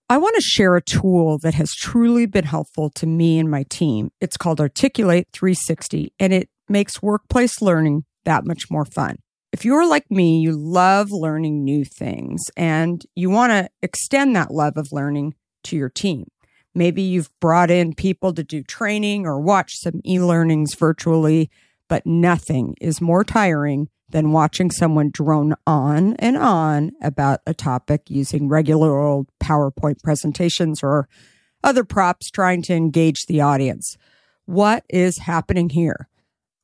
I 0.09 0.17
want 0.17 0.35
to 0.35 0.41
share 0.41 0.75
a 0.75 0.81
tool 0.81 1.37
that 1.43 1.53
has 1.53 1.71
truly 1.71 2.25
been 2.25 2.43
helpful 2.43 2.89
to 2.89 3.07
me 3.07 3.39
and 3.39 3.49
my 3.49 3.63
team. 3.69 4.11
It's 4.19 4.35
called 4.35 4.59
Articulate 4.59 5.29
360 5.31 6.11
and 6.19 6.33
it 6.33 6.49
makes 6.67 7.01
workplace 7.01 7.61
learning 7.61 8.03
that 8.25 8.45
much 8.45 8.69
more 8.69 8.83
fun. 8.83 9.15
If 9.53 9.63
you're 9.63 9.87
like 9.87 10.11
me, 10.11 10.41
you 10.41 10.51
love 10.57 11.07
learning 11.09 11.63
new 11.63 11.85
things 11.85 12.41
and 12.57 13.01
you 13.15 13.29
want 13.29 13.51
to 13.53 13.69
extend 13.81 14.35
that 14.35 14.51
love 14.51 14.75
of 14.75 14.89
learning 14.91 15.35
to 15.63 15.77
your 15.77 15.89
team. 15.89 16.25
Maybe 16.75 17.01
you've 17.01 17.29
brought 17.39 17.69
in 17.69 17.93
people 17.93 18.33
to 18.33 18.43
do 18.43 18.63
training 18.63 19.25
or 19.25 19.39
watch 19.39 19.73
some 19.75 20.01
e 20.05 20.19
learnings 20.19 20.75
virtually, 20.75 21.49
but 21.87 22.05
nothing 22.05 22.75
is 22.81 23.01
more 23.01 23.23
tiring 23.23 23.89
than 24.09 24.31
watching 24.31 24.71
someone 24.71 25.09
drone 25.11 25.55
on 25.67 26.15
and 26.17 26.37
on 26.37 26.91
about 27.01 27.41
a 27.45 27.53
topic 27.53 28.03
using 28.09 28.47
regular 28.47 28.99
old 28.99 29.27
PowerPoint 29.41 30.01
presentations 30.03 30.81
or 30.83 31.07
other 31.63 31.83
props 31.83 32.29
trying 32.29 32.61
to 32.63 32.73
engage 32.73 33.25
the 33.27 33.41
audience. 33.41 33.97
What 34.45 34.83
is 34.89 35.19
happening 35.19 35.69
here? 35.69 36.07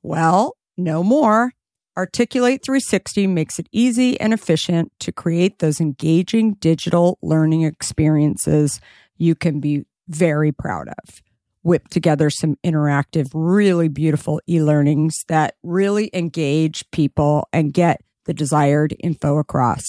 Well, 0.04 0.58
no 0.78 1.04
more. 1.04 1.54
Articulate 1.98 2.64
360 2.64 3.28
makes 3.28 3.60
it 3.60 3.68
easy 3.72 4.20
and 4.20 4.34
efficient 4.34 4.92
to 5.00 5.12
create 5.12 5.60
those 5.60 5.82
engaging 5.82 6.54
digital 6.54 7.18
learning 7.22 7.64
experiences 7.64 8.80
you 9.18 9.36
can 9.36 9.60
be 9.60 9.86
very 10.10 10.52
proud 10.52 10.90
of. 10.90 11.22
Whip 11.64 11.88
together 11.90 12.30
some 12.30 12.58
interactive, 12.66 13.30
really 13.34 13.88
beautiful 13.88 14.42
e 14.48 14.62
learnings 14.62 15.24
that 15.28 15.56
really 15.64 16.10
engage 16.14 16.90
people 16.92 17.48
and 17.54 17.74
get 17.74 18.02
the 18.26 18.34
desired 18.34 18.96
info 19.00 19.38
across. 19.38 19.84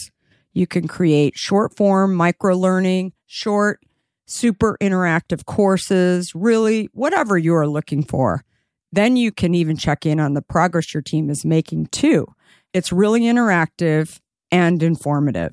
You 0.53 0.67
can 0.67 0.89
create 0.89 1.37
short 1.37 1.77
form 1.77 2.15
micro 2.15 2.57
learning, 2.57 3.13
short, 3.27 3.81
super 4.27 4.77
interactive 4.81 5.45
courses, 5.45 6.33
really 6.35 6.89
whatever 6.93 7.39
you 7.39 7.55
are 7.55 7.69
looking 7.69 8.03
for. 8.03 8.45
Then 8.93 9.17
you 9.17 9.31
can 9.31 9.55
even 9.55 9.77
check 9.77 10.05
in 10.05 10.19
on 10.19 10.35
the 10.35 10.43
progress 10.43 10.93
your 10.93 11.03
team 11.03 11.31
is 11.31 11.45
making 11.45 11.87
too. 11.87 12.27
It's 12.73 12.93
really 12.93 13.23
interactive 13.23 14.21
and 14.51 14.83
informative. 14.83 15.53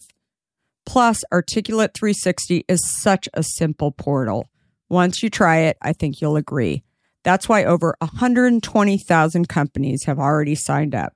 Plus, 0.86 1.24
Articulate 1.32 1.94
360 1.94 2.66
is 2.68 2.80
such 3.02 3.28
a 3.34 3.44
simple 3.44 3.92
portal. 3.92 4.50
Once 4.90 5.22
you 5.22 5.30
try 5.30 5.58
it, 5.58 5.78
I 5.82 5.94
think 5.94 6.22
you'll 6.22 6.38
agree. 6.38 6.84
That's 7.24 7.50
why 7.50 7.66
over 7.66 7.96
120,000 8.00 9.50
companies 9.50 10.06
have 10.06 10.20
already 10.20 10.56
signed 10.56 10.96
up. 10.96 11.14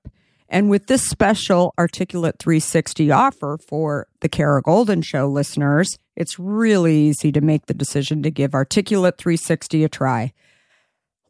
And 0.49 0.69
with 0.69 0.87
this 0.87 1.07
special 1.07 1.73
Articulate 1.79 2.35
360 2.37 3.09
offer 3.11 3.57
for 3.69 4.07
the 4.19 4.27
Kara 4.27 4.61
Goldin 4.61 5.05
Show 5.05 5.29
listeners, 5.29 5.97
it's 6.17 6.37
really 6.37 6.97
easy 6.97 7.31
to 7.31 7.39
make 7.39 7.67
the 7.67 7.73
decision 7.73 8.21
to 8.23 8.29
give 8.29 8.53
Articulate 8.53 9.17
360 9.17 9.85
a 9.85 9.89
try. 9.89 10.33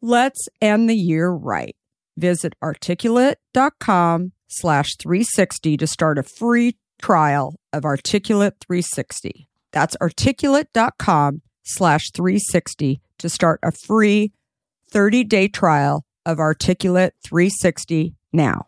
Let's 0.00 0.48
end 0.60 0.90
the 0.90 0.96
year 0.96 1.30
right. 1.30 1.76
Visit 2.16 2.54
articulate.com 2.60 4.32
slash 4.48 4.96
360 4.96 5.76
to 5.76 5.86
start 5.86 6.18
a 6.18 6.24
free 6.24 6.76
trial 7.00 7.54
of 7.72 7.84
Articulate 7.84 8.56
360. 8.66 9.48
That's 9.70 9.96
articulate.com 10.00 11.42
slash 11.62 12.10
360 12.10 13.00
to 13.18 13.28
start 13.28 13.60
a 13.62 13.72
free 13.72 14.32
30 14.90 15.24
day 15.24 15.48
trial 15.48 16.04
of 16.26 16.38
Articulate 16.38 17.14
360 17.24 18.14
now. 18.32 18.66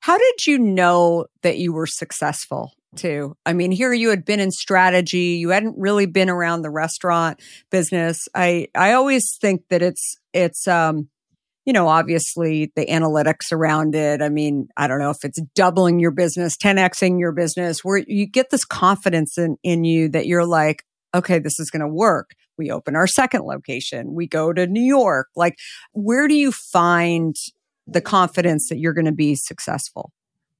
How 0.00 0.16
did 0.16 0.46
you 0.46 0.58
know 0.58 1.26
that 1.42 1.58
you 1.58 1.72
were 1.72 1.86
successful 1.86 2.72
too? 2.96 3.36
I 3.44 3.52
mean, 3.52 3.70
here 3.70 3.92
you 3.92 4.10
had 4.10 4.24
been 4.24 4.40
in 4.40 4.50
strategy, 4.50 5.36
you 5.38 5.50
hadn't 5.50 5.76
really 5.78 6.06
been 6.06 6.30
around 6.30 6.62
the 6.62 6.70
restaurant 6.70 7.40
business. 7.70 8.28
I 8.34 8.68
I 8.74 8.92
always 8.92 9.36
think 9.40 9.68
that 9.68 9.82
it's 9.82 10.16
it's 10.32 10.66
um 10.66 11.08
you 11.66 11.74
know, 11.74 11.88
obviously 11.88 12.72
the 12.74 12.86
analytics 12.86 13.52
around 13.52 13.94
it. 13.94 14.22
I 14.22 14.28
mean, 14.30 14.68
I 14.76 14.88
don't 14.88 14.98
know 14.98 15.10
if 15.10 15.24
it's 15.24 15.40
doubling 15.54 16.00
your 16.00 16.10
business, 16.10 16.56
10xing 16.56 17.20
your 17.20 17.32
business, 17.32 17.84
where 17.84 17.98
you 17.98 18.26
get 18.26 18.50
this 18.50 18.64
confidence 18.64 19.36
in, 19.36 19.56
in 19.62 19.84
you 19.84 20.08
that 20.08 20.26
you're 20.26 20.46
like, 20.46 20.84
okay, 21.14 21.38
this 21.38 21.58
is 21.58 21.70
going 21.70 21.80
to 21.80 21.88
work. 21.88 22.30
We 22.58 22.70
open 22.70 22.96
our 22.96 23.06
second 23.06 23.42
location. 23.42 24.14
We 24.14 24.26
go 24.26 24.52
to 24.52 24.66
New 24.66 24.82
York. 24.82 25.28
Like, 25.34 25.56
where 25.92 26.28
do 26.28 26.34
you 26.34 26.52
find 26.52 27.34
the 27.86 28.00
confidence 28.00 28.68
that 28.68 28.78
you're 28.78 28.92
going 28.92 29.06
to 29.06 29.12
be 29.12 29.34
successful? 29.34 30.12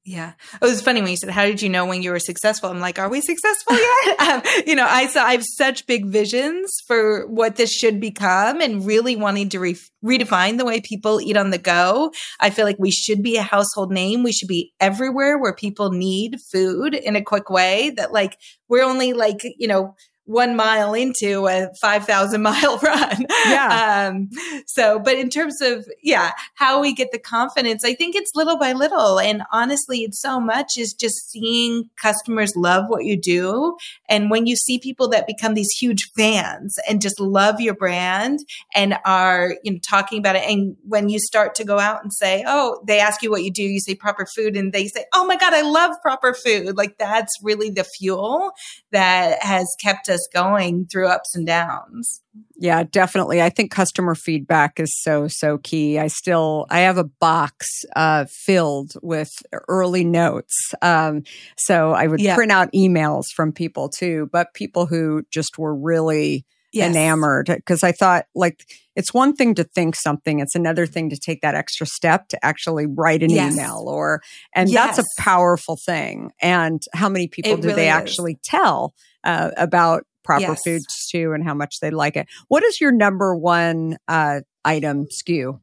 Yeah. 0.02 0.32
It 0.54 0.64
was 0.64 0.80
funny 0.80 1.02
when 1.02 1.10
you 1.10 1.16
said, 1.16 1.28
How 1.28 1.44
did 1.44 1.60
you 1.60 1.68
know 1.68 1.84
when 1.84 2.02
you 2.02 2.10
were 2.10 2.18
successful? 2.18 2.70
I'm 2.70 2.80
like, 2.80 2.98
Are 2.98 3.10
we 3.10 3.20
successful 3.20 3.76
yet? 3.76 4.20
um, 4.28 4.42
you 4.66 4.74
know, 4.74 4.86
I 4.88 5.06
saw, 5.06 5.24
I 5.24 5.32
have 5.32 5.44
such 5.44 5.86
big 5.86 6.06
visions 6.06 6.72
for 6.86 7.26
what 7.26 7.56
this 7.56 7.70
should 7.70 8.00
become 8.00 8.62
and 8.62 8.86
really 8.86 9.14
wanting 9.14 9.50
to 9.50 9.60
re- 9.60 9.76
redefine 10.02 10.56
the 10.56 10.64
way 10.64 10.80
people 10.80 11.20
eat 11.20 11.36
on 11.36 11.50
the 11.50 11.58
go. 11.58 12.12
I 12.40 12.48
feel 12.48 12.64
like 12.64 12.78
we 12.78 12.90
should 12.90 13.22
be 13.22 13.36
a 13.36 13.42
household 13.42 13.92
name. 13.92 14.22
We 14.22 14.32
should 14.32 14.48
be 14.48 14.72
everywhere 14.80 15.38
where 15.38 15.54
people 15.54 15.90
need 15.90 16.38
food 16.50 16.94
in 16.94 17.14
a 17.14 17.22
quick 17.22 17.50
way 17.50 17.90
that, 17.90 18.10
like, 18.10 18.38
we're 18.68 18.84
only 18.84 19.12
like, 19.12 19.42
you 19.58 19.68
know, 19.68 19.96
one 20.30 20.54
mile 20.54 20.94
into 20.94 21.48
a 21.48 21.68
5,000 21.80 22.40
mile 22.40 22.78
run. 22.82 23.26
Yeah. 23.46 24.10
Um, 24.12 24.30
so, 24.64 25.00
but 25.00 25.18
in 25.18 25.28
terms 25.28 25.60
of, 25.60 25.84
yeah, 26.02 26.32
how 26.54 26.80
we 26.80 26.94
get 26.94 27.10
the 27.10 27.18
confidence, 27.18 27.84
I 27.84 27.94
think 27.94 28.14
it's 28.14 28.30
little 28.36 28.56
by 28.56 28.72
little. 28.72 29.18
And 29.18 29.42
honestly, 29.52 29.98
it's 29.98 30.20
so 30.20 30.38
much 30.38 30.78
is 30.78 30.92
just 30.92 31.30
seeing 31.30 31.90
customers 32.00 32.54
love 32.54 32.84
what 32.86 33.04
you 33.04 33.20
do. 33.20 33.76
And 34.08 34.30
when 34.30 34.46
you 34.46 34.54
see 34.54 34.78
people 34.78 35.08
that 35.08 35.26
become 35.26 35.54
these 35.54 35.72
huge 35.72 36.08
fans 36.16 36.78
and 36.88 37.02
just 37.02 37.18
love 37.18 37.60
your 37.60 37.74
brand 37.74 38.38
and 38.72 38.98
are, 39.04 39.56
you 39.64 39.72
know, 39.72 39.78
talking 39.78 40.20
about 40.20 40.36
it. 40.36 40.48
And 40.48 40.76
when 40.86 41.08
you 41.08 41.18
start 41.18 41.56
to 41.56 41.64
go 41.64 41.80
out 41.80 42.04
and 42.04 42.12
say, 42.12 42.44
oh, 42.46 42.80
they 42.86 43.00
ask 43.00 43.20
you 43.22 43.30
what 43.30 43.42
you 43.42 43.50
do, 43.50 43.64
you 43.64 43.80
say 43.80 43.96
proper 43.96 44.26
food 44.26 44.56
and 44.56 44.72
they 44.72 44.86
say, 44.86 45.06
oh 45.12 45.26
my 45.26 45.36
God, 45.36 45.54
I 45.54 45.62
love 45.62 45.96
proper 46.02 46.34
food. 46.34 46.76
Like 46.76 46.98
that's 46.98 47.36
really 47.42 47.70
the 47.70 47.84
fuel 47.84 48.52
that 48.92 49.42
has 49.42 49.66
kept 49.80 50.08
us 50.08 50.19
going 50.32 50.86
through 50.86 51.08
ups 51.08 51.34
and 51.34 51.46
downs. 51.46 52.22
Yeah, 52.56 52.84
definitely. 52.84 53.42
I 53.42 53.48
think 53.48 53.70
customer 53.70 54.14
feedback 54.14 54.78
is 54.78 54.92
so, 55.02 55.28
so 55.28 55.58
key. 55.58 55.98
I 55.98 56.08
still, 56.08 56.66
I 56.70 56.80
have 56.80 56.98
a 56.98 57.04
box 57.04 57.66
uh, 57.96 58.26
filled 58.28 58.92
with 59.02 59.30
early 59.68 60.04
notes. 60.04 60.74
Um, 60.82 61.22
so 61.56 61.92
I 61.92 62.06
would 62.06 62.20
yeah. 62.20 62.34
print 62.34 62.52
out 62.52 62.72
emails 62.72 63.24
from 63.34 63.52
people 63.52 63.88
too, 63.88 64.28
but 64.32 64.54
people 64.54 64.86
who 64.86 65.22
just 65.30 65.58
were 65.58 65.74
really 65.74 66.44
yes. 66.72 66.90
enamored 66.90 67.46
because 67.46 67.82
I 67.82 67.92
thought 67.92 68.26
like 68.34 68.64
it's 68.96 69.14
one 69.14 69.34
thing 69.34 69.54
to 69.54 69.64
think 69.64 69.96
something, 69.96 70.40
it's 70.40 70.54
another 70.54 70.86
thing 70.86 71.10
to 71.10 71.16
take 71.16 71.40
that 71.42 71.54
extra 71.54 71.86
step 71.86 72.28
to 72.28 72.44
actually 72.44 72.86
write 72.86 73.22
an 73.22 73.30
yes. 73.30 73.52
email 73.52 73.84
or, 73.86 74.20
and 74.54 74.68
yes. 74.68 74.96
that's 74.96 75.08
a 75.08 75.22
powerful 75.22 75.78
thing. 75.84 76.32
And 76.42 76.82
how 76.92 77.08
many 77.08 77.28
people 77.28 77.52
it 77.52 77.60
do 77.62 77.68
really 77.68 77.82
they 77.82 77.88
is. 77.88 77.94
actually 77.94 78.38
tell 78.42 78.94
uh, 79.24 79.50
about 79.56 80.04
proper 80.30 80.52
yes. 80.52 80.60
foods 80.64 81.08
too 81.10 81.32
and 81.32 81.42
how 81.42 81.54
much 81.54 81.80
they 81.80 81.90
like 81.90 82.16
it. 82.16 82.28
What 82.46 82.62
is 82.62 82.80
your 82.80 82.92
number 82.92 83.34
one 83.34 83.96
uh, 84.06 84.42
item 84.64 85.06
SKU? 85.06 85.58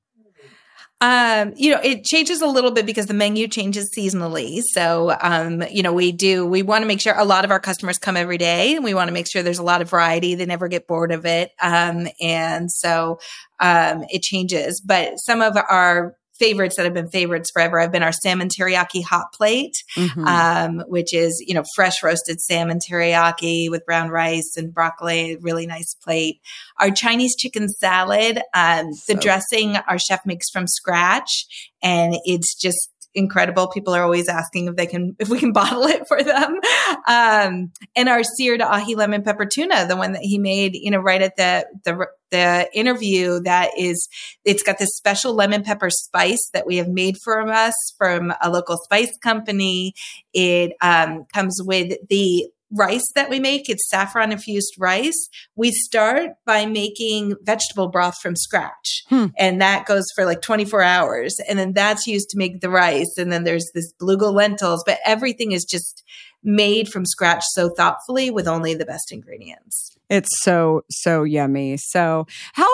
Um, 1.00 1.54
you 1.56 1.72
know, 1.72 1.80
it 1.82 2.04
changes 2.04 2.42
a 2.42 2.48
little 2.48 2.72
bit 2.72 2.86
because 2.86 3.06
the 3.06 3.14
menu 3.14 3.48
changes 3.48 3.90
seasonally. 3.96 4.62
So, 4.74 5.16
um, 5.22 5.64
you 5.72 5.84
know, 5.84 5.94
we 5.94 6.12
do, 6.12 6.46
we 6.46 6.64
want 6.64 6.82
to 6.82 6.88
make 6.88 7.00
sure 7.00 7.14
a 7.16 7.24
lot 7.24 7.46
of 7.46 7.52
our 7.52 7.62
customers 7.62 7.98
come 7.98 8.18
every 8.18 8.38
day 8.38 8.76
and 8.76 8.84
we 8.84 8.94
want 8.94 9.08
to 9.08 9.14
make 9.14 9.28
sure 9.28 9.42
there's 9.42 9.60
a 9.60 9.64
lot 9.64 9.82
of 9.82 9.90
variety. 9.90 10.36
They 10.36 10.46
never 10.46 10.68
get 10.68 10.86
bored 10.86 11.14
of 11.14 11.26
it. 11.26 11.52
Um, 11.62 12.10
and 12.20 12.70
so, 12.70 13.20
um, 13.62 14.04
it 14.10 14.22
changes, 14.22 14.82
but 14.82 15.14
some 15.18 15.42
of 15.42 15.56
our 15.56 16.17
favorites 16.40 16.76
that 16.76 16.86
have 16.86 16.94
been 16.94 17.10
favorites 17.10 17.52
forever 17.52 17.80
have 17.80 17.92
been 17.92 18.04
our 18.04 18.12
salmon 18.12 18.50
teriyaki 18.50 19.04
hot 19.04 19.34
plate, 19.34 19.84
mm-hmm. 19.96 20.26
um, 20.26 20.84
which 20.88 21.14
is, 21.14 21.44
you 21.46 21.54
know, 21.54 21.64
fresh 21.76 22.04
roasted 22.04 22.40
salmon 22.40 22.80
teriyaki 22.80 23.70
with 23.70 23.86
brown 23.86 24.10
rice 24.10 24.56
and 24.58 24.74
broccoli, 24.74 25.38
really 25.42 25.68
nice 25.68 25.96
plate. 25.96 26.40
Our 26.80 26.92
Chinese 26.92 27.36
chicken 27.36 27.70
salad, 27.70 28.42
um, 28.54 28.94
so. 28.94 29.14
the 29.14 29.20
dressing 29.20 29.78
our 29.88 30.00
chef 30.00 30.26
makes 30.26 30.50
from 30.50 30.68
scratch 30.68 31.46
and 31.82 32.16
it's 32.26 32.56
just 32.56 32.90
incredible. 33.14 33.68
People 33.68 33.94
are 33.94 34.04
always 34.04 34.30
asking 34.30 34.68
if 34.68 34.76
they 34.76 34.86
can, 34.86 35.16
if 35.20 35.30
we 35.30 35.40
can 35.40 35.52
bottle 35.54 35.84
it 35.84 36.08
for 36.08 36.22
them. 36.22 36.60
Um, 37.08 37.72
and 37.96 38.10
our 38.10 38.24
seared 38.24 38.62
ahi 38.62 38.96
lemon 38.96 39.24
pepper 39.24 39.46
tuna, 39.46 39.88
the 39.88 39.96
one 39.96 40.14
that 40.14 40.22
he 40.22 40.38
made, 40.38 40.76
you 40.76 40.92
know, 40.92 41.00
right 41.00 41.22
at 41.22 41.36
the, 41.36 41.66
the, 41.84 42.08
the 42.32 42.70
interview 42.74 43.40
that 43.42 43.72
is, 43.78 44.08
it's 44.46 44.64
got 44.64 44.78
this 44.78 44.96
special 44.96 45.34
lemon 45.34 45.64
pepper 45.64 45.90
spice 45.90 46.50
that 46.54 46.68
we 46.68 46.78
have 46.78 46.90
made 46.90 47.18
for 47.18 47.48
us 47.50 47.76
from 47.98 48.34
a 48.42 48.50
local 48.50 48.78
spice 48.78 49.18
company. 49.18 49.94
It, 50.34 50.74
um, 50.82 51.26
comes 51.34 51.62
with 51.64 51.98
the 52.10 52.48
rice 52.72 53.06
that 53.16 53.30
we 53.30 53.40
make. 53.40 53.70
It's 53.70 53.90
saffron 53.90 54.32
infused 54.32 54.74
rice. 54.78 55.30
We 55.56 55.72
start 55.72 56.32
by 56.46 56.66
making 56.66 57.36
vegetable 57.42 57.88
broth 57.88 58.20
from 58.22 58.36
scratch. 58.36 59.04
Hmm. 59.08 59.28
And 59.38 59.62
that 59.62 59.86
goes 59.86 60.06
for 60.16 60.26
like 60.26 60.42
24 60.42 60.82
hours. 60.82 61.38
And 61.48 61.58
then 61.58 61.74
that's 61.74 62.08
used 62.08 62.30
to 62.32 62.38
make 62.38 62.62
the 62.62 62.70
rice. 62.70 63.18
And 63.18 63.32
then 63.32 63.44
there's 63.44 63.70
this 63.74 63.94
beluga 63.94 64.28
lentils, 64.28 64.84
but 64.86 65.00
everything 65.06 65.52
is 65.52 65.66
just 65.66 66.04
made 66.44 66.90
from 66.90 67.06
scratch 67.06 67.44
so 67.52 67.70
thoughtfully 67.70 68.30
with 68.30 68.48
only 68.48 68.74
the 68.74 68.86
best 68.86 69.12
ingredients. 69.12 69.98
It's 70.10 70.30
so, 70.42 70.84
so 70.90 71.24
yummy. 71.24 71.78
So, 71.78 72.28
how, 72.54 72.70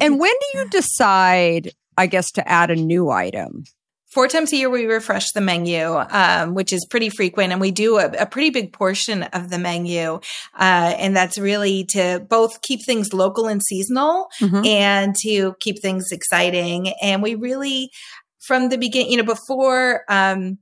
and 0.00 0.18
when 0.20 0.32
do 0.32 0.58
you 0.58 0.68
decide, 0.68 1.72
I 1.98 2.06
guess, 2.06 2.30
to 2.32 2.48
add 2.48 2.70
a 2.70 2.76
new 2.76 3.10
item? 3.10 3.64
Four 4.10 4.28
times 4.28 4.52
a 4.52 4.56
year 4.56 4.70
we 4.70 4.86
refresh 4.86 5.32
the 5.32 5.40
menu 5.40 5.96
um, 6.10 6.54
which 6.54 6.72
is 6.72 6.84
pretty 6.84 7.08
frequent 7.08 7.52
and 7.52 7.60
we 7.60 7.70
do 7.70 7.98
a, 7.98 8.06
a 8.18 8.26
pretty 8.26 8.50
big 8.50 8.72
portion 8.72 9.22
of 9.24 9.50
the 9.50 9.58
menu 9.58 10.14
uh, 10.58 10.94
and 10.98 11.16
that's 11.16 11.38
really 11.38 11.84
to 11.84 12.24
both 12.28 12.60
keep 12.62 12.84
things 12.84 13.12
local 13.12 13.46
and 13.46 13.62
seasonal 13.62 14.28
mm-hmm. 14.40 14.64
and 14.64 15.14
to 15.16 15.54
keep 15.60 15.80
things 15.80 16.12
exciting 16.12 16.92
and 17.02 17.22
we 17.22 17.34
really 17.34 17.90
from 18.38 18.68
the 18.68 18.78
beginning 18.78 19.10
you 19.10 19.16
know 19.16 19.24
before 19.24 20.04
um, 20.08 20.58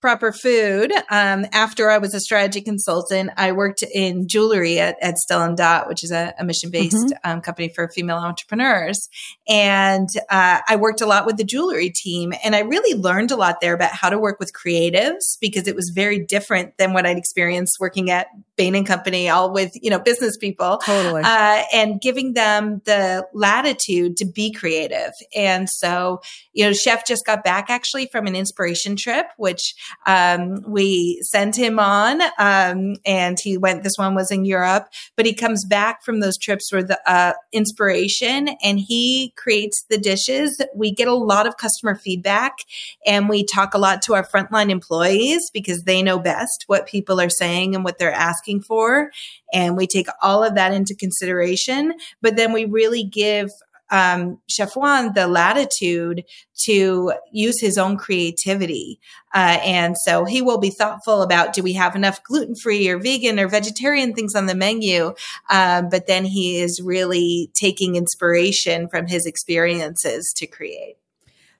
proper 0.00 0.32
food. 0.32 0.92
Um, 1.10 1.46
after 1.52 1.90
I 1.90 1.98
was 1.98 2.14
a 2.14 2.20
strategy 2.20 2.60
consultant, 2.60 3.30
I 3.36 3.52
worked 3.52 3.82
in 3.82 4.28
jewelry 4.28 4.78
at, 4.78 4.96
at 5.02 5.18
Stella 5.18 5.46
and 5.46 5.56
Dot, 5.56 5.88
which 5.88 6.04
is 6.04 6.12
a, 6.12 6.34
a 6.38 6.44
mission 6.44 6.70
based 6.70 6.96
mm-hmm. 6.96 7.30
um, 7.30 7.40
company 7.40 7.68
for 7.74 7.88
female 7.88 8.18
entrepreneurs. 8.18 9.08
And 9.48 10.08
uh, 10.30 10.60
I 10.68 10.76
worked 10.76 11.00
a 11.00 11.06
lot 11.06 11.26
with 11.26 11.36
the 11.36 11.44
jewelry 11.44 11.90
team, 11.90 12.32
and 12.44 12.54
I 12.54 12.60
really 12.60 12.98
learned 12.98 13.30
a 13.30 13.36
lot 13.36 13.60
there 13.60 13.74
about 13.74 13.92
how 13.92 14.08
to 14.10 14.18
work 14.18 14.38
with 14.38 14.52
creatives 14.52 15.38
because 15.40 15.66
it 15.66 15.74
was 15.74 15.90
very 15.94 16.18
different 16.24 16.76
than 16.78 16.92
what 16.92 17.06
I'd 17.06 17.18
experienced 17.18 17.78
working 17.80 18.10
at 18.10 18.28
Bain 18.56 18.74
and 18.74 18.86
Company, 18.86 19.28
all 19.28 19.52
with 19.52 19.72
you 19.74 19.90
know 19.90 19.98
business 19.98 20.36
people, 20.36 20.78
totally, 20.78 21.22
uh, 21.24 21.62
and 21.72 22.00
giving 22.00 22.34
them 22.34 22.82
the 22.84 23.26
latitude 23.32 24.16
to 24.18 24.26
be 24.26 24.52
creative. 24.52 25.12
And 25.34 25.68
so, 25.68 26.20
you 26.52 26.64
know, 26.64 26.72
Chef 26.72 27.06
just 27.06 27.24
got 27.24 27.44
back 27.44 27.70
actually 27.70 28.06
from 28.06 28.26
an 28.26 28.36
inspiration 28.36 28.96
trip, 28.96 29.26
which 29.36 29.74
um, 30.06 30.62
we 30.66 31.20
sent 31.22 31.56
him 31.56 31.78
on, 31.78 32.20
um, 32.38 32.96
and 33.04 33.38
he 33.38 33.56
went. 33.56 33.82
This 33.82 33.98
one 33.98 34.14
was 34.14 34.30
in 34.30 34.44
Europe, 34.44 34.88
but 35.16 35.26
he 35.26 35.34
comes 35.34 35.64
back 35.64 36.02
from 36.04 36.20
those 36.20 36.38
trips 36.38 36.72
with 36.72 36.90
uh, 37.06 37.34
inspiration, 37.52 38.48
and 38.62 38.78
he 38.78 39.32
creates 39.36 39.84
the 39.88 39.98
dishes. 39.98 40.60
We 40.74 40.92
get 40.92 41.08
a 41.08 41.14
lot 41.14 41.46
of 41.46 41.56
customer 41.56 41.94
feedback, 41.94 42.58
and 43.06 43.28
we 43.28 43.44
talk 43.44 43.74
a 43.74 43.78
lot 43.78 44.02
to 44.02 44.14
our 44.14 44.26
frontline 44.26 44.70
employees 44.70 45.50
because 45.50 45.84
they 45.84 46.02
know 46.02 46.18
best 46.18 46.64
what 46.66 46.86
people 46.86 47.20
are 47.20 47.30
saying 47.30 47.74
and 47.74 47.84
what 47.84 47.98
they're 47.98 48.12
asking 48.12 48.62
for, 48.62 49.10
and 49.52 49.76
we 49.76 49.86
take 49.86 50.08
all 50.22 50.42
of 50.44 50.54
that 50.54 50.72
into 50.72 50.94
consideration. 50.94 51.94
But 52.22 52.36
then 52.36 52.52
we 52.52 52.64
really 52.64 53.04
give 53.04 53.50
um, 53.90 54.38
Chef 54.48 54.76
Juan 54.76 55.12
the 55.14 55.26
latitude 55.26 56.24
to 56.64 57.12
use 57.32 57.60
his 57.60 57.78
own 57.78 57.96
creativity. 57.96 59.00
Uh, 59.34 59.58
and 59.64 59.96
so 59.96 60.24
he 60.24 60.42
will 60.42 60.58
be 60.58 60.70
thoughtful 60.70 61.22
about 61.22 61.52
do 61.52 61.62
we 61.62 61.74
have 61.74 61.94
enough 61.94 62.22
gluten 62.24 62.54
free 62.54 62.88
or 62.88 62.98
vegan 62.98 63.38
or 63.38 63.48
vegetarian 63.48 64.14
things 64.14 64.34
on 64.34 64.46
the 64.46 64.54
menu? 64.54 65.14
Um, 65.50 65.88
but 65.88 66.06
then 66.06 66.24
he 66.24 66.60
is 66.60 66.80
really 66.82 67.50
taking 67.54 67.96
inspiration 67.96 68.88
from 68.88 69.06
his 69.06 69.26
experiences 69.26 70.32
to 70.36 70.46
create. 70.46 70.96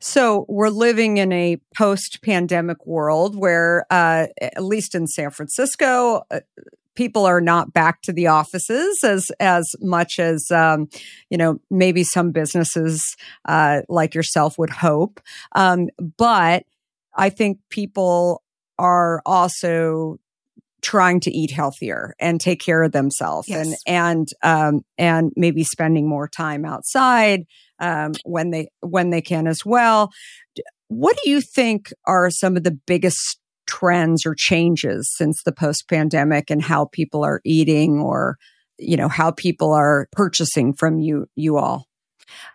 So 0.00 0.46
we're 0.48 0.68
living 0.68 1.16
in 1.16 1.32
a 1.32 1.56
post-pandemic 1.74 2.86
world 2.86 3.34
where, 3.34 3.84
uh, 3.90 4.28
at 4.40 4.62
least 4.62 4.94
in 4.94 5.08
San 5.08 5.30
Francisco, 5.30 6.22
uh, 6.30 6.40
people 6.98 7.24
are 7.24 7.40
not 7.40 7.72
back 7.72 8.02
to 8.02 8.12
the 8.12 8.26
offices 8.26 8.98
as 9.04 9.30
as 9.38 9.64
much 9.80 10.18
as 10.18 10.50
um, 10.50 10.88
you 11.30 11.38
know 11.38 11.60
maybe 11.70 12.02
some 12.02 12.32
businesses 12.32 13.00
uh, 13.46 13.82
like 13.88 14.14
yourself 14.14 14.58
would 14.58 14.68
hope. 14.68 15.20
Um, 15.54 15.88
but 16.18 16.64
I 17.14 17.30
think 17.30 17.60
people 17.70 18.42
are 18.80 19.22
also 19.24 20.18
trying 20.82 21.20
to 21.20 21.30
eat 21.30 21.52
healthier 21.52 22.14
and 22.18 22.40
take 22.40 22.60
care 22.60 22.82
of 22.82 22.92
themselves 22.92 23.48
yes. 23.48 23.64
and 23.64 23.76
and 23.86 24.28
um, 24.42 24.80
and 24.98 25.32
maybe 25.36 25.62
spending 25.62 26.08
more 26.08 26.26
time 26.26 26.64
outside 26.64 27.46
um, 27.78 28.12
when 28.24 28.50
they 28.50 28.68
when 28.80 29.10
they 29.10 29.22
can 29.22 29.46
as 29.46 29.64
well. 29.64 30.10
What 30.88 31.16
do 31.22 31.30
you 31.30 31.42
think 31.42 31.92
are 32.06 32.28
some 32.28 32.56
of 32.56 32.64
the 32.64 32.76
biggest 32.86 33.38
trends 33.68 34.26
or 34.26 34.34
changes 34.34 35.12
since 35.16 35.42
the 35.44 35.52
post 35.52 35.88
pandemic 35.88 36.50
and 36.50 36.62
how 36.62 36.86
people 36.86 37.24
are 37.24 37.40
eating 37.44 38.00
or, 38.00 38.36
you 38.78 38.96
know, 38.96 39.08
how 39.08 39.30
people 39.30 39.72
are 39.72 40.08
purchasing 40.12 40.72
from 40.72 40.98
you, 40.98 41.26
you 41.36 41.56
all? 41.56 41.86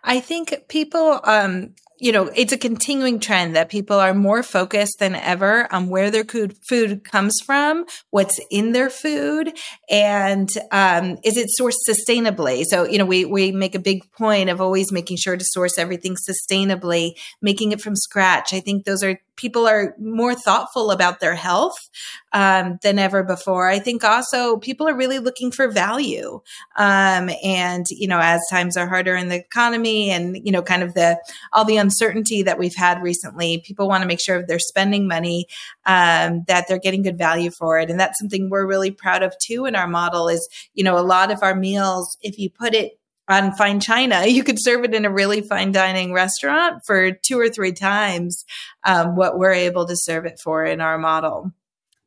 I 0.02 0.20
think 0.20 0.68
people, 0.68 1.20
um, 1.24 1.74
you 1.98 2.10
know, 2.12 2.30
it's 2.34 2.52
a 2.52 2.58
continuing 2.58 3.20
trend 3.20 3.54
that 3.54 3.68
people 3.68 3.98
are 3.98 4.14
more 4.14 4.42
focused 4.42 4.98
than 4.98 5.14
ever 5.14 5.72
on 5.72 5.88
where 5.88 6.10
their 6.10 6.24
food 6.24 7.04
comes 7.04 7.40
from, 7.44 7.84
what's 8.10 8.40
in 8.50 8.72
their 8.72 8.90
food, 8.90 9.52
and 9.88 10.48
um, 10.72 11.16
is 11.24 11.36
it 11.36 11.48
sourced 11.58 11.76
sustainably. 11.88 12.64
So, 12.64 12.84
you 12.84 12.98
know, 12.98 13.04
we 13.04 13.24
we 13.24 13.52
make 13.52 13.74
a 13.74 13.78
big 13.80 14.10
point 14.12 14.50
of 14.50 14.60
always 14.60 14.90
making 14.90 15.18
sure 15.18 15.36
to 15.36 15.44
source 15.44 15.78
everything 15.78 16.16
sustainably, 16.16 17.12
making 17.40 17.72
it 17.72 17.80
from 17.80 17.94
scratch. 17.94 18.52
I 18.52 18.60
think 18.60 18.84
those 18.84 19.04
are 19.04 19.20
people 19.36 19.66
are 19.66 19.94
more 19.98 20.34
thoughtful 20.34 20.90
about 20.90 21.20
their 21.20 21.34
health 21.34 21.90
um, 22.32 22.78
than 22.82 22.98
ever 22.98 23.22
before. 23.22 23.68
I 23.68 23.78
think 23.78 24.04
also 24.04 24.58
people 24.58 24.88
are 24.88 24.96
really 24.96 25.18
looking 25.18 25.50
for 25.50 25.70
value. 25.70 26.40
Um, 26.76 27.30
and, 27.42 27.86
you 27.90 28.06
know, 28.06 28.20
as 28.20 28.40
times 28.50 28.76
are 28.76 28.88
harder 28.88 29.14
in 29.16 29.28
the 29.28 29.36
economy 29.36 30.10
and, 30.10 30.36
you 30.44 30.52
know, 30.52 30.62
kind 30.62 30.82
of 30.82 30.94
the, 30.94 31.18
all 31.52 31.64
the 31.64 31.76
uncertainty 31.76 32.42
that 32.42 32.58
we've 32.58 32.76
had 32.76 33.02
recently, 33.02 33.62
people 33.64 33.88
want 33.88 34.02
to 34.02 34.08
make 34.08 34.20
sure 34.20 34.44
they're 34.46 34.58
spending 34.58 35.08
money, 35.08 35.46
um, 35.86 36.44
that 36.46 36.66
they're 36.68 36.78
getting 36.78 37.02
good 37.02 37.18
value 37.18 37.50
for 37.50 37.78
it. 37.78 37.90
And 37.90 37.98
that's 37.98 38.18
something 38.18 38.50
we're 38.50 38.66
really 38.66 38.90
proud 38.90 39.22
of 39.22 39.36
too 39.38 39.66
in 39.66 39.76
our 39.76 39.88
model 39.88 40.28
is, 40.28 40.48
you 40.74 40.84
know, 40.84 40.98
a 40.98 41.00
lot 41.00 41.30
of 41.30 41.42
our 41.42 41.54
meals, 41.54 42.16
if 42.20 42.38
you 42.38 42.50
put 42.50 42.74
it 42.74 42.98
on 43.28 43.52
fine 43.52 43.80
china. 43.80 44.24
You 44.34 44.42
could 44.42 44.60
serve 44.60 44.84
it 44.84 44.94
in 44.94 45.04
a 45.04 45.10
really 45.10 45.40
fine 45.42 45.72
dining 45.72 46.12
restaurant 46.12 46.82
for 46.86 47.12
two 47.12 47.38
or 47.38 47.48
three 47.48 47.72
times 47.72 48.44
um, 48.84 49.16
what 49.16 49.38
we're 49.38 49.52
able 49.52 49.86
to 49.86 49.96
serve 49.96 50.26
it 50.26 50.40
for 50.42 50.64
in 50.64 50.80
our 50.80 50.98
model. 50.98 51.52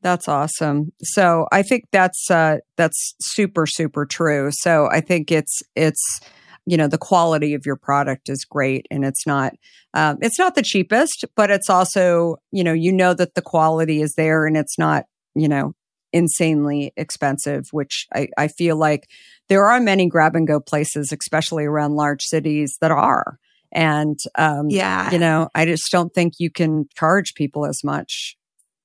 That's 0.02 0.28
awesome. 0.28 0.92
So 1.02 1.48
I 1.52 1.64
think 1.64 1.86
that's 1.92 2.30
uh, 2.30 2.58
that's 2.76 3.16
super 3.20 3.66
super 3.66 4.06
true. 4.06 4.50
So 4.52 4.90
I 4.92 5.02
think 5.02 5.32
it's 5.32 5.62
it's 5.76 6.20
you 6.66 6.78
know 6.78 6.88
the 6.88 6.98
quality 6.98 7.54
of 7.54 7.66
your 7.66 7.78
product 7.78 8.30
is 8.30 8.46
great 8.46 8.86
and 8.92 9.04
it's 9.06 9.26
not 9.26 9.54
um, 9.94 10.18
it's 10.22 10.38
not 10.38 10.56
the 10.56 10.62
cheapest, 10.62 11.26
but 11.36 11.50
it's 11.50 11.70
also 11.70 12.38
you 12.52 12.64
know 12.64 12.74
you 12.74 12.92
know 12.92 13.14
that 13.14 13.36
the 13.36 13.42
quality 13.42 14.02
is 14.02 14.14
there 14.16 14.46
and 14.46 14.56
it's 14.56 14.78
not 14.78 15.06
you 15.34 15.48
know 15.48 15.74
insanely 16.14 16.94
expensive, 16.98 17.68
which 17.72 18.08
I, 18.14 18.30
I 18.38 18.48
feel 18.48 18.76
like 18.76 19.10
there 19.50 19.66
are 19.66 19.80
many 19.80 20.08
grab 20.08 20.36
and 20.36 20.48
go 20.48 20.60
places, 20.60 21.12
especially 21.12 21.66
around 21.66 21.96
large 21.96 22.24
cities, 22.24 22.78
that 22.82 22.92
are. 22.92 23.40
And, 23.72 24.18
um, 24.36 24.70
yeah, 24.70 25.12
you 25.12 25.20
know, 25.20 25.50
I 25.54 25.66
just 25.66 25.84
don't 25.92 26.14
think 26.14 26.34
you 26.40 26.50
can 26.50 26.88
charge 26.98 27.34
people 27.36 27.66
as 27.66 27.84
much 27.84 28.38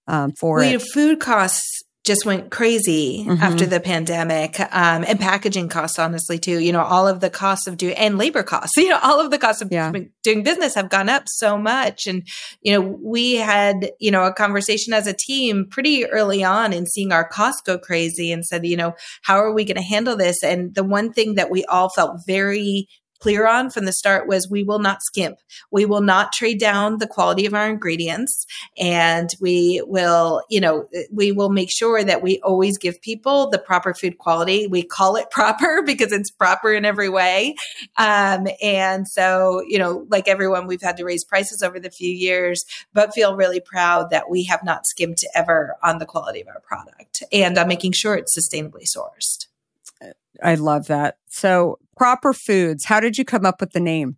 um, 0.09 0.33
for 0.33 0.57
well, 0.57 0.75
it. 0.75 0.83
Food 0.83 1.21
costs 1.21 1.83
just 2.05 2.27
went 2.27 2.51
crazy 2.51 3.25
mm-hmm. 3.25 3.43
after 3.43 3.65
the 3.65 3.79
pandemic. 3.79 4.59
Um, 4.59 5.05
and 5.07 5.21
packaging 5.21 5.69
costs 5.69 5.99
honestly 5.99 6.39
too. 6.39 6.59
You 6.59 6.73
know 6.73 6.83
all 6.83 7.07
of 7.07 7.21
the 7.21 7.31
costs 7.31 7.67
of 7.67 7.77
doing 7.77 7.95
and 7.97 8.19
labor 8.19 8.43
costs. 8.43 8.77
You 8.83 8.89
know 8.89 8.99
all 9.01 9.21
of 9.21 9.31
the 9.31 9.39
costs 9.39 9.63
of 9.63 9.71
yeah. 9.71 9.93
doing 10.25 10.43
business 10.43 10.75
have 10.75 10.91
gone 10.91 11.09
up 11.09 11.25
so 11.27 11.57
much. 11.57 12.09
And 12.09 12.27
you 12.63 12.73
know 12.73 12.81
we 12.81 13.37
had 13.37 13.91
you 14.01 14.11
know 14.11 14.25
a 14.25 14.33
conversation 14.33 14.93
as 14.93 15.07
a 15.07 15.13
team 15.13 15.67
pretty 15.71 16.05
early 16.07 16.43
on 16.43 16.73
in 16.73 16.87
seeing 16.87 17.13
our 17.13 17.27
costs 17.27 17.63
go 17.63 17.79
crazy 17.79 18.33
and 18.33 18.45
said 18.45 18.67
you 18.67 18.77
know 18.77 18.95
how 19.23 19.37
are 19.37 19.53
we 19.53 19.65
going 19.65 19.77
to 19.77 19.83
handle 19.83 20.17
this? 20.17 20.43
And 20.43 20.75
the 20.75 20.85
one 20.85 21.13
thing 21.13 21.35
that 21.37 21.51
we 21.51 21.65
all 21.67 21.91
felt 21.91 22.21
very 22.27 22.89
clear 23.23 23.47
on 23.47 23.71
from 23.71 23.85
the 23.85 23.93
start 23.93 24.27
was 24.27 24.51
we 24.51 24.65
will 24.65 24.81
not 24.81 25.01
skimp. 25.01 25.39
We 25.71 25.87
will 25.87 26.01
not 26.01 26.33
trade 26.33 26.59
down 26.59 26.99
the 26.99 27.07
quality 27.07 27.47
of 27.47 27.55
our 27.55 27.71
ingredients. 27.71 28.49
And 28.77 29.31
we 29.41 29.81
will, 29.87 30.43
you 30.51 30.61
know, 30.61 30.89
we 31.13 31.31
will 31.31 31.49
make 31.49 31.71
sure 31.71 32.03
that 32.03 32.21
we 32.21 32.41
always 32.41 32.79
give 32.79 33.01
people 33.01 33.49
the 33.49 33.61
proper 33.61 33.95
food 33.95 34.19
quality. 34.19 34.67
We 34.67 34.83
call 34.83 35.15
it 35.15 35.31
proper 35.31 35.83
because 35.87 36.11
it's 36.11 36.33
proper 36.33 36.73
in 36.73 36.85
every 36.85 37.09
way. 37.09 37.55
Um, 37.97 38.49
and 38.61 39.07
so, 39.07 39.63
you 39.69 39.79
know, 39.79 40.05
like 40.11 40.27
everyone, 40.27 40.67
we've 40.67 40.83
had 40.83 40.97
to 40.97 41.05
raise 41.05 41.23
prices 41.23 41.63
over 41.63 41.79
the 41.79 41.91
few 41.91 42.11
years, 42.11 42.65
but 42.93 43.15
feel 43.15 43.37
really 43.37 43.61
proud 43.61 44.11
that 44.11 44.31
we 44.31 44.43
have 44.45 44.65
not 44.65 44.85
skimped 44.85 45.25
ever 45.33 45.77
on 45.81 45.99
the 45.99 46.07
quality 46.07 46.41
of 46.41 46.49
our 46.49 46.61
product 46.61 47.23
and 47.31 47.57
on 47.57 47.69
making 47.69 47.93
sure 47.93 48.17
it's 48.17 48.37
sustainably 48.37 48.83
sourced. 48.83 49.47
I 50.43 50.55
love 50.55 50.87
that. 50.87 51.17
So, 51.29 51.79
proper 51.97 52.33
foods, 52.33 52.85
how 52.85 53.01
did 53.01 53.19
you 53.19 53.25
come 53.25 53.47
up 53.47 53.61
with 53.61 53.73
the 53.73 53.81
name? 53.81 54.17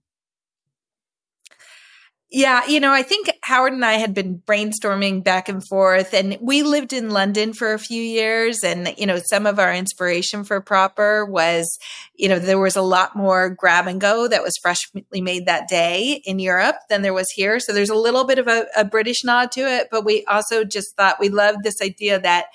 Yeah, 2.36 2.66
you 2.66 2.80
know, 2.80 2.92
I 2.92 3.04
think 3.04 3.30
Howard 3.44 3.74
and 3.74 3.84
I 3.84 3.92
had 3.92 4.12
been 4.12 4.42
brainstorming 4.44 5.22
back 5.22 5.48
and 5.48 5.64
forth, 5.64 6.12
and 6.12 6.36
we 6.40 6.64
lived 6.64 6.92
in 6.92 7.10
London 7.10 7.52
for 7.52 7.74
a 7.74 7.78
few 7.78 8.02
years. 8.02 8.64
And, 8.64 8.92
you 8.98 9.06
know, 9.06 9.20
some 9.24 9.46
of 9.46 9.60
our 9.60 9.72
inspiration 9.72 10.42
for 10.42 10.60
Proper 10.60 11.24
was, 11.24 11.78
you 12.16 12.28
know, 12.28 12.40
there 12.40 12.58
was 12.58 12.74
a 12.74 12.82
lot 12.82 13.14
more 13.14 13.50
grab 13.50 13.86
and 13.86 14.00
go 14.00 14.26
that 14.26 14.42
was 14.42 14.56
freshly 14.60 15.04
made 15.12 15.46
that 15.46 15.68
day 15.68 16.22
in 16.24 16.40
Europe 16.40 16.74
than 16.88 17.02
there 17.02 17.14
was 17.14 17.30
here. 17.30 17.60
So 17.60 17.72
there's 17.72 17.88
a 17.88 17.94
little 17.94 18.24
bit 18.24 18.40
of 18.40 18.48
a, 18.48 18.66
a 18.76 18.84
British 18.84 19.22
nod 19.22 19.52
to 19.52 19.60
it. 19.60 19.86
But 19.92 20.04
we 20.04 20.24
also 20.24 20.64
just 20.64 20.96
thought 20.96 21.20
we 21.20 21.28
loved 21.28 21.58
this 21.62 21.80
idea 21.80 22.18
that 22.18 22.46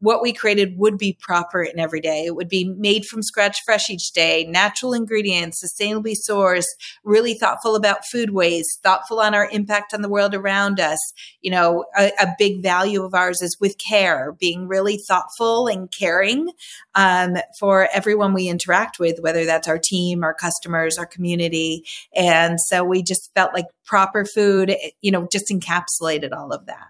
what 0.00 0.22
we 0.22 0.32
created 0.32 0.78
would 0.78 0.96
be 0.96 1.16
proper 1.20 1.62
and 1.62 1.80
every 1.80 2.00
day. 2.00 2.24
It 2.24 2.36
would 2.36 2.48
be 2.48 2.68
made 2.76 3.04
from 3.04 3.22
scratch 3.22 3.62
fresh 3.64 3.90
each 3.90 4.12
day, 4.12 4.44
natural 4.48 4.92
ingredients, 4.92 5.62
sustainably 5.62 6.14
sourced, 6.28 6.66
really 7.04 7.34
thoughtful 7.34 7.74
about 7.74 8.06
food 8.06 8.30
waste, 8.30 8.80
thoughtful 8.82 9.20
on 9.20 9.34
our 9.34 9.48
impact 9.50 9.92
on 9.92 10.02
the 10.02 10.08
world 10.08 10.34
around 10.34 10.78
us. 10.80 10.98
You 11.40 11.50
know, 11.50 11.84
a, 11.96 12.12
a 12.20 12.34
big 12.38 12.62
value 12.62 13.02
of 13.02 13.14
ours 13.14 13.42
is 13.42 13.56
with 13.60 13.76
care, 13.78 14.36
being 14.38 14.68
really 14.68 14.98
thoughtful 14.98 15.66
and 15.66 15.90
caring 15.90 16.50
um, 16.94 17.36
for 17.58 17.88
everyone 17.92 18.34
we 18.34 18.48
interact 18.48 18.98
with, 18.98 19.18
whether 19.20 19.44
that's 19.44 19.68
our 19.68 19.78
team, 19.78 20.22
our 20.22 20.34
customers, 20.34 20.98
our 20.98 21.06
community. 21.06 21.84
And 22.14 22.60
so 22.60 22.84
we 22.84 23.02
just 23.02 23.32
felt 23.34 23.54
like 23.54 23.66
proper 23.84 24.24
food, 24.24 24.76
you 25.00 25.10
know, 25.10 25.26
just 25.30 25.50
encapsulated 25.50 26.32
all 26.32 26.52
of 26.52 26.66
that. 26.66 26.88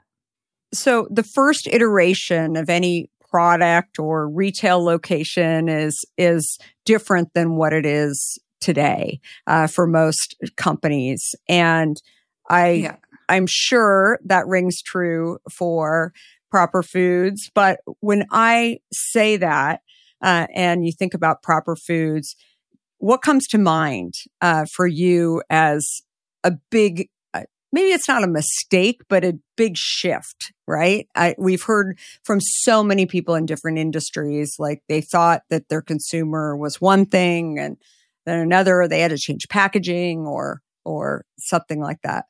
So 0.72 1.09
the 1.11 1.22
first 1.22 1.66
iteration 1.70 2.57
of 2.57 2.68
any 2.68 3.11
product 3.31 3.98
or 3.98 4.28
retail 4.28 4.83
location 4.83 5.68
is 5.68 6.04
is 6.16 6.59
different 6.85 7.35
than 7.35 7.57
what 7.57 7.72
it 7.72 7.87
is 7.87 8.38
today 8.61 9.20
uh, 9.46 9.66
for 9.66 9.87
most 9.87 10.35
companies, 10.57 11.35
and 11.48 12.00
I 12.48 12.70
yeah. 12.70 12.96
I'm 13.28 13.46
sure 13.46 14.18
that 14.24 14.46
rings 14.46 14.83
true 14.83 15.38
for 15.50 16.12
proper 16.50 16.83
foods. 16.83 17.50
But 17.54 17.81
when 18.00 18.26
I 18.31 18.78
say 18.92 19.37
that, 19.37 19.83
uh, 20.22 20.46
and 20.54 20.85
you 20.85 20.92
think 20.92 21.14
about 21.14 21.42
proper 21.42 21.76
foods, 21.76 22.37
what 22.98 23.22
comes 23.22 23.46
to 23.48 23.59
mind 23.59 24.14
uh, 24.40 24.64
for 24.64 24.87
you 24.87 25.42
as 25.50 26.02
a 26.42 26.52
big 26.70 27.09
maybe 27.72 27.90
it's 27.90 28.09
not 28.09 28.24
a 28.24 28.28
mistake, 28.28 29.02
but 29.09 29.24
a 29.24 29.38
big 29.57 29.76
shift, 29.76 30.52
right? 30.66 31.07
I, 31.14 31.35
we've 31.38 31.62
heard 31.62 31.98
from 32.24 32.40
so 32.40 32.83
many 32.83 33.07
people 33.07 33.35
in 33.35 33.46
different 33.46 33.78
industries, 33.78 34.57
like 34.59 34.83
they 34.88 35.00
thought 35.00 35.42
that 35.50 35.68
their 35.68 35.83
consumer 35.83 36.57
was 36.57 36.81
one 36.81 37.07
thing 37.07 37.59
and 37.59 37.76
then 38.26 38.38
another, 38.38 38.87
they 38.88 39.00
had 39.00 39.11
to 39.11 39.18
change 39.18 39.48
packaging 39.48 40.26
or, 40.26 40.61
or 40.85 41.24
something 41.38 41.81
like 41.81 42.00
that. 42.02 42.26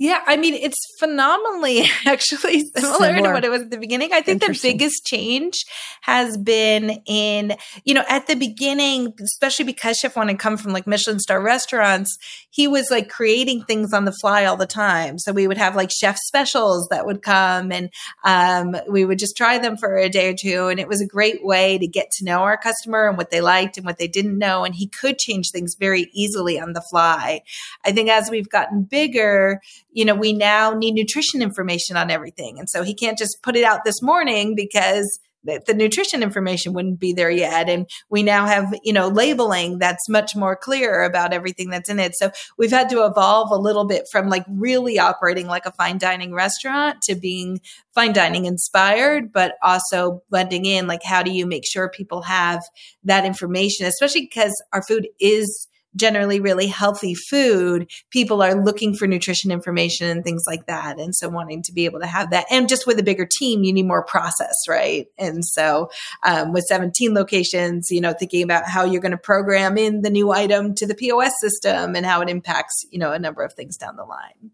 Yeah, 0.00 0.22
I 0.26 0.38
mean, 0.38 0.54
it's 0.54 0.96
phenomenally 0.98 1.82
actually 2.06 2.60
similar, 2.74 3.08
similar, 3.08 3.16
to 3.16 3.32
what 3.34 3.44
it 3.44 3.50
was 3.50 3.60
at 3.60 3.70
the 3.70 3.76
beginning. 3.76 4.14
I 4.14 4.22
think 4.22 4.40
the 4.40 4.58
biggest 4.62 5.04
change 5.04 5.66
has 6.00 6.38
been 6.38 7.02
in, 7.04 7.54
you 7.84 7.92
know, 7.92 8.04
at 8.08 8.26
the 8.26 8.34
beginning, 8.34 9.12
especially 9.22 9.66
because 9.66 9.98
Chef 9.98 10.16
wanted 10.16 10.32
to 10.32 10.38
come 10.38 10.56
from 10.56 10.72
like 10.72 10.86
Michelin 10.86 11.20
star 11.20 11.42
restaurants, 11.42 12.16
he 12.48 12.66
was 12.66 12.90
like 12.90 13.10
creating 13.10 13.64
things 13.64 13.92
on 13.92 14.06
the 14.06 14.12
fly 14.12 14.46
all 14.46 14.56
the 14.56 14.66
time. 14.66 15.18
So 15.18 15.32
we 15.32 15.46
would 15.46 15.58
have 15.58 15.76
like 15.76 15.90
chef 15.90 16.16
specials 16.16 16.88
that 16.88 17.04
would 17.04 17.20
come 17.20 17.70
and 17.70 17.90
um, 18.24 18.76
we 18.88 19.04
would 19.04 19.18
just 19.18 19.36
try 19.36 19.58
them 19.58 19.76
for 19.76 19.98
a 19.98 20.08
day 20.08 20.30
or 20.30 20.34
two. 20.34 20.68
And 20.68 20.80
it 20.80 20.88
was 20.88 21.02
a 21.02 21.06
great 21.06 21.44
way 21.44 21.76
to 21.76 21.86
get 21.86 22.10
to 22.12 22.24
know 22.24 22.38
our 22.38 22.56
customer 22.56 23.06
and 23.06 23.18
what 23.18 23.30
they 23.30 23.42
liked 23.42 23.76
and 23.76 23.84
what 23.84 23.98
they 23.98 24.08
didn't 24.08 24.38
know. 24.38 24.64
And 24.64 24.74
he 24.74 24.88
could 24.88 25.18
change 25.18 25.50
things 25.50 25.76
very 25.78 26.08
easily 26.14 26.58
on 26.58 26.72
the 26.72 26.80
fly. 26.80 27.42
I 27.84 27.92
think 27.92 28.08
as 28.08 28.30
we've 28.30 28.48
gotten 28.48 28.84
bigger, 28.84 29.60
you 29.92 30.04
know, 30.04 30.14
we 30.14 30.32
now 30.32 30.72
need 30.74 30.92
nutrition 30.92 31.42
information 31.42 31.96
on 31.96 32.10
everything. 32.10 32.58
And 32.58 32.68
so 32.68 32.82
he 32.82 32.94
can't 32.94 33.18
just 33.18 33.42
put 33.42 33.56
it 33.56 33.64
out 33.64 33.84
this 33.84 34.02
morning 34.02 34.54
because 34.54 35.18
the, 35.44 35.74
nutrition 35.74 36.22
information 36.22 36.72
wouldn't 36.72 37.00
be 37.00 37.12
there 37.12 37.30
yet. 37.30 37.68
And 37.68 37.88
we 38.10 38.22
now 38.22 38.46
have, 38.46 38.74
you 38.82 38.92
know, 38.92 39.08
labeling 39.08 39.78
that's 39.78 40.08
much 40.08 40.36
more 40.36 40.54
clear 40.56 41.02
about 41.02 41.32
everything 41.32 41.70
that's 41.70 41.88
in 41.88 41.98
it. 41.98 42.14
So 42.16 42.30
we've 42.58 42.70
had 42.70 42.90
to 42.90 43.04
evolve 43.04 43.50
a 43.50 43.56
little 43.56 43.86
bit 43.86 44.06
from 44.10 44.28
like 44.28 44.44
really 44.48 44.98
operating 44.98 45.46
like 45.46 45.66
a 45.66 45.72
fine 45.72 45.98
dining 45.98 46.34
restaurant 46.34 47.02
to 47.02 47.14
being 47.14 47.60
fine 47.94 48.12
dining 48.12 48.44
inspired, 48.44 49.32
but 49.32 49.54
also 49.62 50.22
blending 50.30 50.66
in 50.66 50.86
like, 50.86 51.02
how 51.02 51.22
do 51.22 51.30
you 51.30 51.46
make 51.46 51.66
sure 51.66 51.88
people 51.88 52.22
have 52.22 52.62
that 53.04 53.24
information, 53.24 53.86
especially 53.86 54.22
because 54.22 54.62
our 54.72 54.82
food 54.82 55.08
is 55.18 55.68
generally 55.96 56.40
really 56.40 56.66
healthy 56.66 57.14
food, 57.14 57.90
people 58.10 58.42
are 58.42 58.54
looking 58.54 58.94
for 58.94 59.06
nutrition 59.06 59.50
information 59.50 60.08
and 60.08 60.24
things 60.24 60.44
like 60.46 60.66
that. 60.66 60.98
And 60.98 61.14
so 61.14 61.28
wanting 61.28 61.62
to 61.64 61.72
be 61.72 61.84
able 61.84 62.00
to 62.00 62.06
have 62.06 62.30
that. 62.30 62.46
And 62.50 62.68
just 62.68 62.86
with 62.86 62.98
a 62.98 63.02
bigger 63.02 63.26
team, 63.26 63.64
you 63.64 63.72
need 63.72 63.86
more 63.86 64.04
process, 64.04 64.56
right? 64.68 65.06
And 65.18 65.44
so 65.44 65.90
um, 66.24 66.52
with 66.52 66.64
17 66.64 67.14
locations, 67.14 67.90
you 67.90 68.00
know, 68.00 68.12
thinking 68.12 68.42
about 68.42 68.64
how 68.66 68.84
you're 68.84 69.00
going 69.00 69.12
to 69.12 69.18
program 69.18 69.76
in 69.76 70.02
the 70.02 70.10
new 70.10 70.30
item 70.30 70.74
to 70.76 70.86
the 70.86 70.94
POS 70.94 71.32
system 71.40 71.96
and 71.96 72.06
how 72.06 72.20
it 72.20 72.28
impacts, 72.28 72.84
you 72.90 72.98
know, 72.98 73.12
a 73.12 73.18
number 73.18 73.42
of 73.42 73.54
things 73.54 73.76
down 73.76 73.96
the 73.96 74.04
line. 74.04 74.50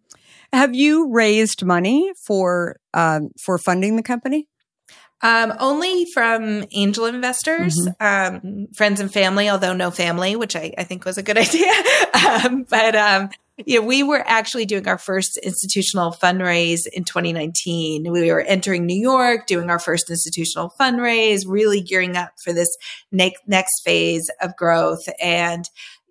Have 0.53 0.75
you 0.75 1.11
raised 1.13 1.65
money 1.65 2.13
for 2.17 2.77
um, 2.95 3.31
for 3.39 3.59
funding 3.59 3.97
the 3.97 4.03
company? 4.03 4.49
Um, 5.23 5.55
only 5.59 6.05
from 6.13 6.65
angel 6.73 7.07
investors, 7.07 7.75
mm-hmm. 7.77 8.47
um, 8.47 8.67
friends 8.75 9.01
and 9.01 9.13
family, 9.13 9.49
although 9.49 9.73
no 9.73 9.91
family, 9.91 10.37
which 10.37 10.55
I, 10.55 10.75
I 10.77 10.85
think 10.85 11.05
was 11.05 11.17
a 11.17 11.23
good 11.23 11.39
idea. 11.47 11.73
um, 12.27 12.67
but 12.69 12.95
um, 12.95 13.31
yeah, 13.65 13.79
we 13.79 14.03
were 14.03 14.23
actually 14.27 14.67
doing 14.67 14.87
our 14.87 14.99
first 14.99 15.39
institutional 15.39 16.13
fundraise 16.13 16.87
in 16.93 17.05
2019. 17.05 18.11
We 18.13 18.31
were 18.31 18.43
entering 18.43 18.85
New 18.85 19.01
York, 19.01 19.47
doing 19.47 19.71
our 19.71 19.79
first 19.79 20.11
institutional 20.11 20.71
fundraise, 20.79 21.45
really 21.47 21.81
gearing 21.81 22.17
up 22.17 22.33
for 22.43 22.53
this 22.53 22.77
next 23.11 23.41
next 23.47 23.81
phase 23.83 24.31
of 24.43 24.55
growth. 24.57 25.09
And 25.23 25.65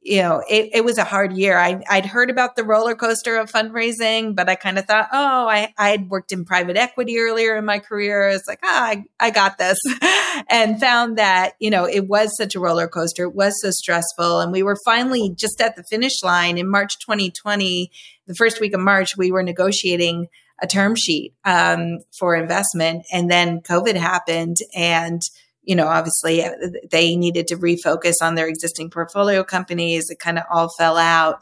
you 0.06 0.22
know, 0.22 0.44
it, 0.48 0.70
it 0.72 0.86
was 0.86 1.00
a 1.00 1.04
hard 1.04 1.36
year. 1.36 1.58
I, 1.58 1.82
I'd 1.90 2.06
heard 2.06 2.30
about 2.30 2.56
the 2.56 2.64
roller 2.64 2.94
coaster 2.94 3.38
of 3.38 3.52
fundraising, 3.52 4.36
but 4.36 4.48
I 4.48 4.54
kind 4.54 4.78
of 4.78 4.86
thought, 4.86 5.10
oh, 5.12 5.48
I, 5.48 5.74
I'd 5.80 6.10
worked 6.12 6.32
in 6.32 6.46
private 6.46 6.78
equity 6.78 7.18
earlier 7.18 7.58
in 7.58 7.66
my 7.66 7.80
career. 7.80 8.30
It's 8.30 8.48
like, 8.48 8.60
ah, 8.64 8.84
I, 8.86 9.04
I 9.20 9.32
got 9.32 9.58
this. 9.58 9.80
and 10.52 10.80
found 10.80 11.18
that, 11.18 11.54
you 11.60 11.72
know, 11.72 11.86
it 11.86 12.08
was 12.08 12.38
such 12.38 12.54
a 12.54 12.60
roller 12.60 12.88
coaster. 12.88 13.24
It 13.24 13.34
was 13.34 13.60
so 13.60 13.72
stressful. 13.72 14.42
And 14.42 14.52
we 14.52 14.62
were 14.62 14.78
finally 14.86 15.34
just 15.36 15.60
at 15.60 15.76
the 15.76 15.84
finish 15.84 16.22
line 16.22 16.60
in 16.60 16.70
March 16.70 17.00
2020. 17.00 17.90
The 18.28 18.36
first 18.36 18.62
week 18.62 18.76
of 18.76 18.82
March, 18.82 19.18
we 19.18 19.32
were 19.32 19.42
negotiating 19.42 20.28
a 20.62 20.68
term 20.68 20.94
sheet 20.96 21.34
um, 21.46 21.98
for 22.12 22.36
investment. 22.36 23.08
And 23.12 23.32
then 23.32 23.60
COVID 23.62 23.96
happened 23.96 24.58
and 24.76 25.24
you 25.66 25.76
know, 25.76 25.88
obviously 25.88 26.44
uh, 26.44 26.52
they 26.92 27.16
needed 27.16 27.48
to 27.48 27.58
refocus 27.58 28.16
on 28.22 28.36
their 28.36 28.48
existing 28.48 28.90
portfolio 28.90 29.44
companies. 29.44 30.10
It 30.10 30.20
kind 30.20 30.38
of 30.38 30.46
all 30.50 30.70
fell 30.70 30.98
out. 30.98 31.42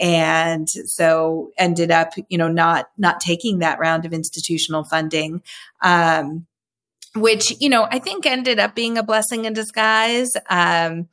And 0.00 0.68
so 0.68 1.50
ended 1.58 1.90
up, 1.90 2.12
you 2.28 2.38
know, 2.38 2.48
not, 2.48 2.88
not 2.98 3.20
taking 3.20 3.60
that 3.60 3.78
round 3.78 4.04
of 4.04 4.12
institutional 4.12 4.84
funding. 4.84 5.42
Um, 5.80 6.46
which, 7.14 7.54
you 7.60 7.68
know, 7.68 7.86
I 7.90 7.98
think 7.98 8.24
ended 8.24 8.58
up 8.58 8.74
being 8.74 8.96
a 8.96 9.02
blessing 9.02 9.44
in 9.44 9.52
disguise. 9.52 10.30
Um, 10.48 11.08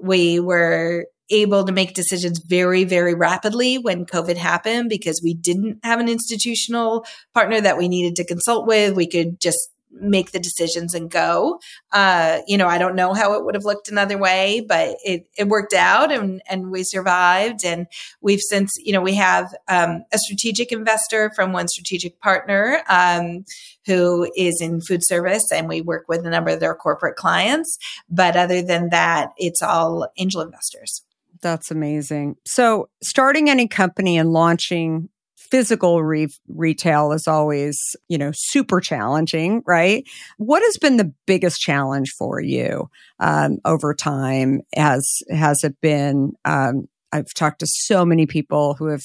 we 0.00 0.38
were 0.38 1.06
able 1.30 1.64
to 1.64 1.72
make 1.72 1.94
decisions 1.94 2.38
very, 2.38 2.84
very 2.84 3.14
rapidly 3.14 3.78
when 3.78 4.04
COVID 4.04 4.36
happened 4.36 4.88
because 4.88 5.20
we 5.22 5.34
didn't 5.34 5.78
have 5.84 6.00
an 6.00 6.08
institutional 6.08 7.04
partner 7.34 7.60
that 7.60 7.78
we 7.78 7.88
needed 7.88 8.16
to 8.16 8.24
consult 8.24 8.66
with. 8.66 8.94
We 8.94 9.06
could 9.06 9.40
just 9.40 9.69
make 9.92 10.32
the 10.32 10.38
decisions 10.38 10.94
and 10.94 11.10
go. 11.10 11.60
Uh, 11.92 12.38
you 12.46 12.56
know, 12.56 12.68
I 12.68 12.78
don't 12.78 12.94
know 12.94 13.12
how 13.12 13.34
it 13.34 13.44
would 13.44 13.54
have 13.54 13.64
looked 13.64 13.88
another 13.88 14.18
way, 14.18 14.64
but 14.66 14.96
it, 15.04 15.26
it 15.36 15.48
worked 15.48 15.74
out 15.74 16.12
and, 16.12 16.42
and 16.48 16.70
we 16.70 16.82
survived. 16.84 17.64
And 17.64 17.86
we've 18.20 18.40
since, 18.40 18.76
you 18.78 18.92
know, 18.92 19.00
we 19.00 19.14
have 19.14 19.54
um, 19.68 20.04
a 20.12 20.18
strategic 20.18 20.72
investor 20.72 21.30
from 21.34 21.52
one 21.52 21.68
strategic 21.68 22.20
partner 22.20 22.82
um, 22.88 23.44
who 23.86 24.30
is 24.36 24.60
in 24.60 24.80
food 24.80 25.04
service 25.04 25.50
and 25.52 25.68
we 25.68 25.80
work 25.80 26.04
with 26.08 26.24
a 26.24 26.30
number 26.30 26.50
of 26.50 26.60
their 26.60 26.74
corporate 26.74 27.16
clients. 27.16 27.78
But 28.08 28.36
other 28.36 28.62
than 28.62 28.90
that, 28.90 29.30
it's 29.36 29.62
all 29.62 30.08
angel 30.16 30.40
investors. 30.42 31.02
That's 31.42 31.70
amazing. 31.70 32.36
So, 32.44 32.90
starting 33.02 33.48
any 33.48 33.66
company 33.66 34.18
and 34.18 34.30
launching 34.30 35.08
physical 35.50 36.02
re- 36.02 36.28
retail 36.48 37.12
is 37.12 37.26
always, 37.26 37.78
you 38.08 38.18
know, 38.18 38.30
super 38.34 38.80
challenging, 38.80 39.62
right? 39.66 40.04
What 40.38 40.62
has 40.62 40.78
been 40.78 40.96
the 40.96 41.12
biggest 41.26 41.60
challenge 41.60 42.10
for 42.18 42.40
you 42.40 42.88
um, 43.18 43.58
over 43.64 43.94
time? 43.94 44.60
Has 44.74 45.22
has 45.30 45.64
it 45.64 45.76
been? 45.80 46.32
Um, 46.44 46.88
I've 47.12 47.34
talked 47.34 47.60
to 47.60 47.66
so 47.66 48.04
many 48.04 48.26
people 48.26 48.74
who 48.74 48.86
have 48.86 49.02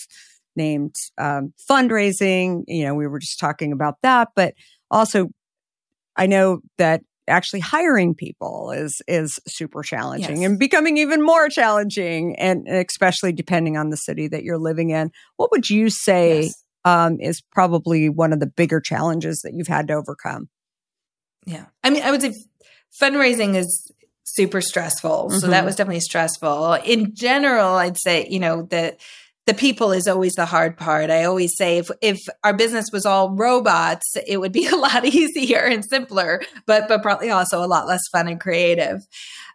named 0.55 0.95
um, 1.17 1.53
fundraising. 1.69 2.63
You 2.67 2.86
know, 2.86 2.95
we 2.95 3.08
were 3.08 3.19
just 3.19 3.39
talking 3.39 3.71
about 3.71 3.95
that, 4.03 4.29
but 4.36 4.53
also 4.91 5.29
I 6.15 6.27
know 6.27 6.60
that 6.77 7.01
actually 7.28 7.60
hiring 7.60 8.14
people 8.14 8.72
is 8.72 9.02
is 9.08 9.40
super 9.48 9.84
challenging 9.84 10.42
yes. 10.42 10.50
and 10.50 10.60
becoming 10.60 10.98
even 10.98 11.22
more 11.22 11.50
challenging 11.50 12.36
and 12.38 12.68
especially 12.68 13.32
depending 13.32 13.78
on 13.78 13.90
the 13.90 13.98
city 13.98 14.28
that 14.28 14.44
you're 14.44 14.58
living 14.58 14.92
in 14.92 15.12
what 15.38 15.52
would 15.52 15.70
you 15.70 15.90
say 15.90 16.44
yes. 16.44 16.64
um, 16.84 17.20
is 17.20 17.42
probably 17.52 18.10
one 18.10 18.34
of 18.34 18.40
the 18.40 18.48
bigger 18.48 18.80
challenges 18.80 19.42
that 19.44 19.54
you've 19.54 19.68
had 19.68 19.88
to 19.88 19.94
overcome 19.94 20.48
yeah 21.46 21.66
i 21.84 21.90
mean 21.90 22.04
i 22.04 22.12
would 22.12 22.22
say 22.22 22.34
fundraising 23.02 23.56
is 23.56 23.92
super 24.24 24.62
stressful 24.62 25.30
so 25.30 25.38
mm-hmm. 25.38 25.52
that 25.52 25.66
was 25.66 25.76
definitely 25.76 26.00
stressful 26.00 26.74
in 26.86 27.14
general 27.16 27.76
i'd 27.76 27.98
say 27.98 28.28
you 28.30 28.40
know 28.40 28.64
that 28.64 29.00
the 29.45 29.53
people 29.53 29.91
is 29.91 30.08
always 30.08 30.34
the 30.34 30.45
hard 30.45 30.75
part. 30.75 31.12
I 31.12 31.23
always 31.23 31.55
say 31.55 31.77
if 31.77 31.89
if 32.01 32.19
our 32.43 32.53
business 32.53 32.89
was 32.91 33.05
all 33.05 33.36
robots, 33.36 34.17
it 34.27 34.39
would 34.39 34.51
be 34.51 34.67
a 34.67 34.75
lot 34.75 35.05
easier 35.15 35.60
and 35.60 35.86
simpler, 35.86 36.41
but 36.65 36.88
but 36.88 37.03
probably 37.03 37.29
also 37.29 37.63
a 37.63 37.67
lot 37.67 37.88
less 37.88 38.08
fun 38.12 38.27
and 38.27 38.39
creative. 38.39 39.08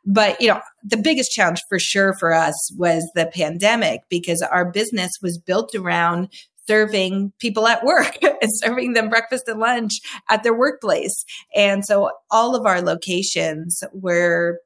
But 0.06 0.40
you 0.40 0.48
know, 0.48 0.60
the 0.84 0.96
biggest 0.96 1.32
challenge 1.32 1.62
for 1.68 1.78
sure 1.78 2.14
for 2.14 2.32
us 2.32 2.54
was 2.76 3.08
the 3.14 3.26
pandemic 3.26 4.02
because 4.08 4.42
our 4.42 4.70
business 4.70 5.12
was 5.20 5.38
built 5.38 5.74
around 5.74 6.28
serving 6.66 7.32
people 7.40 7.66
at 7.66 7.84
work 7.84 8.16
and 8.22 8.50
serving 8.54 8.92
them 8.92 9.08
breakfast 9.08 9.48
and 9.48 9.58
lunch 9.58 10.00
at 10.28 10.44
their 10.44 10.54
workplace. 10.54 11.24
And 11.54 11.84
so 11.84 12.10
all 12.30 12.54
of 12.54 12.64
our 12.64 12.80
locations 12.80 13.82
were 13.92 14.60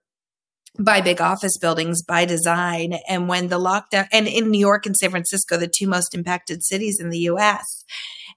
by 0.78 1.00
big 1.00 1.20
office 1.20 1.56
buildings 1.58 2.02
by 2.02 2.24
design. 2.24 2.94
And 3.08 3.28
when 3.28 3.48
the 3.48 3.58
lockdown, 3.58 4.08
and 4.12 4.26
in 4.26 4.50
New 4.50 4.58
York 4.58 4.86
and 4.86 4.96
San 4.96 5.10
Francisco, 5.10 5.56
the 5.56 5.68
two 5.68 5.86
most 5.86 6.14
impacted 6.14 6.64
cities 6.64 6.98
in 7.00 7.10
the 7.10 7.20
US. 7.20 7.84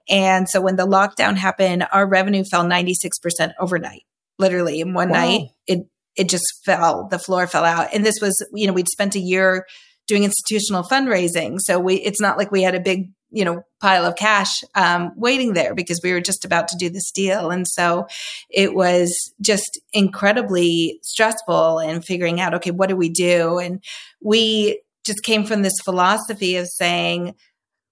And 0.10 0.48
so 0.48 0.62
when 0.62 0.76
the 0.76 0.88
lockdown 0.88 1.38
happened, 1.38 1.88
our 1.92 2.08
revenue 2.08 2.44
fell 2.44 2.64
96% 2.64 3.54
overnight, 3.60 4.04
literally 4.38 4.80
in 4.80 4.94
one 4.94 5.10
wow. 5.10 5.16
night. 5.16 5.42
It, 5.66 5.88
it 6.16 6.30
just 6.30 6.46
fell, 6.64 7.08
the 7.10 7.20
floor 7.20 7.48
fell 7.48 7.66
out. 7.66 7.90
And 7.94 8.06
this 8.06 8.20
was, 8.22 8.46
you 8.54 8.68
know, 8.68 8.74
we'd 8.74 8.90
spent 8.90 9.16
a 9.16 9.20
year 9.20 9.66
doing 10.08 10.24
institutional 10.24 10.84
fundraising. 10.84 11.60
So 11.60 11.80
we, 11.80 11.96
it's 11.96 12.22
not 12.22 12.38
like 12.38 12.52
we 12.52 12.64
had 12.64 12.76
a 12.76 12.80
big 12.80 13.12
you 13.32 13.46
know 13.46 13.62
pile 13.80 14.06
of 14.06 14.16
cash 14.16 14.64
um, 14.76 15.12
waiting 15.16 15.54
there 15.54 15.76
because 15.76 16.00
we 16.04 16.12
were 16.12 16.22
just 16.22 16.46
about 16.46 16.68
to 16.70 16.78
do 16.78 16.90
this 16.90 17.12
deal. 17.12 17.52
And 17.52 17.68
so 17.68 18.08
it 18.50 18.74
was 18.74 19.34
just 19.42 19.80
incredibly 19.94 21.00
stressful 21.04 21.80
and 21.80 22.04
figuring 22.04 22.40
out 22.40 22.54
okay 22.56 22.72
what 22.72 22.90
do 22.90 22.96
we 22.96 23.10
do? 23.10 23.60
And 23.60 23.84
we 24.22 24.82
just 25.06 25.24
came 25.24 25.46
from 25.46 25.62
this 25.62 25.80
philosophy 25.84 26.58
of 26.58 26.68
saying 26.68 27.36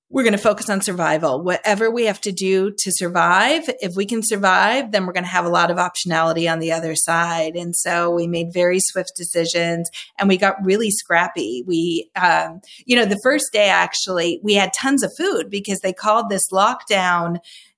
we're 0.10 0.24
going 0.24 0.34
to 0.34 0.38
focus 0.38 0.70
on 0.70 0.82
survival. 0.82 1.44
Whatever 1.44 1.90
we 1.90 2.06
have 2.06 2.22
to 2.22 2.32
do 2.32 2.72
to 2.72 2.92
survive, 2.92 3.64
if 3.82 3.96
we 3.96 4.06
can 4.06 4.22
survive, 4.24 4.92
then 4.92 5.06
we're 5.06 5.14
going 5.14 5.24
to 5.24 5.30
have 5.30 5.46
a 5.46 5.50
lot 5.50 5.72
of 5.72 5.78
optionality 5.78 6.52
on 6.52 6.60
the 6.60 6.72
other 6.72 6.96
side. 6.96 7.56
And 7.56 7.76
so 7.76 8.12
we 8.12 8.28
made 8.28 8.54
very 8.54 8.80
swift 8.80 9.14
decisions 9.16 9.90
and 10.20 10.30
we 10.30 10.38
got 10.38 10.64
really 10.64 10.92
scrappy. 10.92 11.64
We, 11.66 12.12
um, 12.16 12.62
you 12.86 12.96
know, 12.96 13.06
the 13.06 13.20
first 13.24 13.52
day 13.52 13.68
actually, 13.68 14.40
we 14.44 14.54
had 14.54 14.74
tons 14.74 15.02
of 15.02 15.12
food 15.18 15.50
because 15.50 15.80
they 15.80 15.94
called 15.94 16.30
this 16.30 16.50
lockdown 16.52 17.38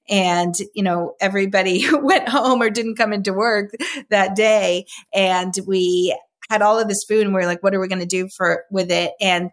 and 0.10 0.56
you 0.74 0.84
know 0.84 1.16
everybody 1.20 1.86
went 1.92 2.30
home 2.30 2.62
or 2.62 2.70
didn't 2.70 2.96
come 2.96 3.12
into 3.12 3.34
work 3.34 3.72
that 4.10 4.36
day 4.36 4.86
and 5.14 5.54
we 5.66 6.18
had 6.50 6.62
all 6.62 6.80
of 6.80 6.88
this 6.88 7.04
food 7.08 7.26
and 7.26 7.36
we 7.36 7.42
are 7.42 7.46
like 7.46 7.62
what 7.62 7.76
are 7.76 7.80
we 7.82 7.90
going 7.90 8.00
to 8.00 8.06
do 8.06 8.30
for 8.38 8.64
with 8.72 8.90
it 8.90 9.12
and 9.20 9.50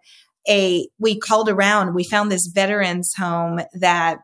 a 0.49 0.89
we 0.99 1.19
called 1.19 1.49
around 1.49 1.95
we 1.95 2.05
found 2.05 2.31
this 2.31 2.47
veterans 2.47 3.15
home 3.15 3.61
that 3.75 4.19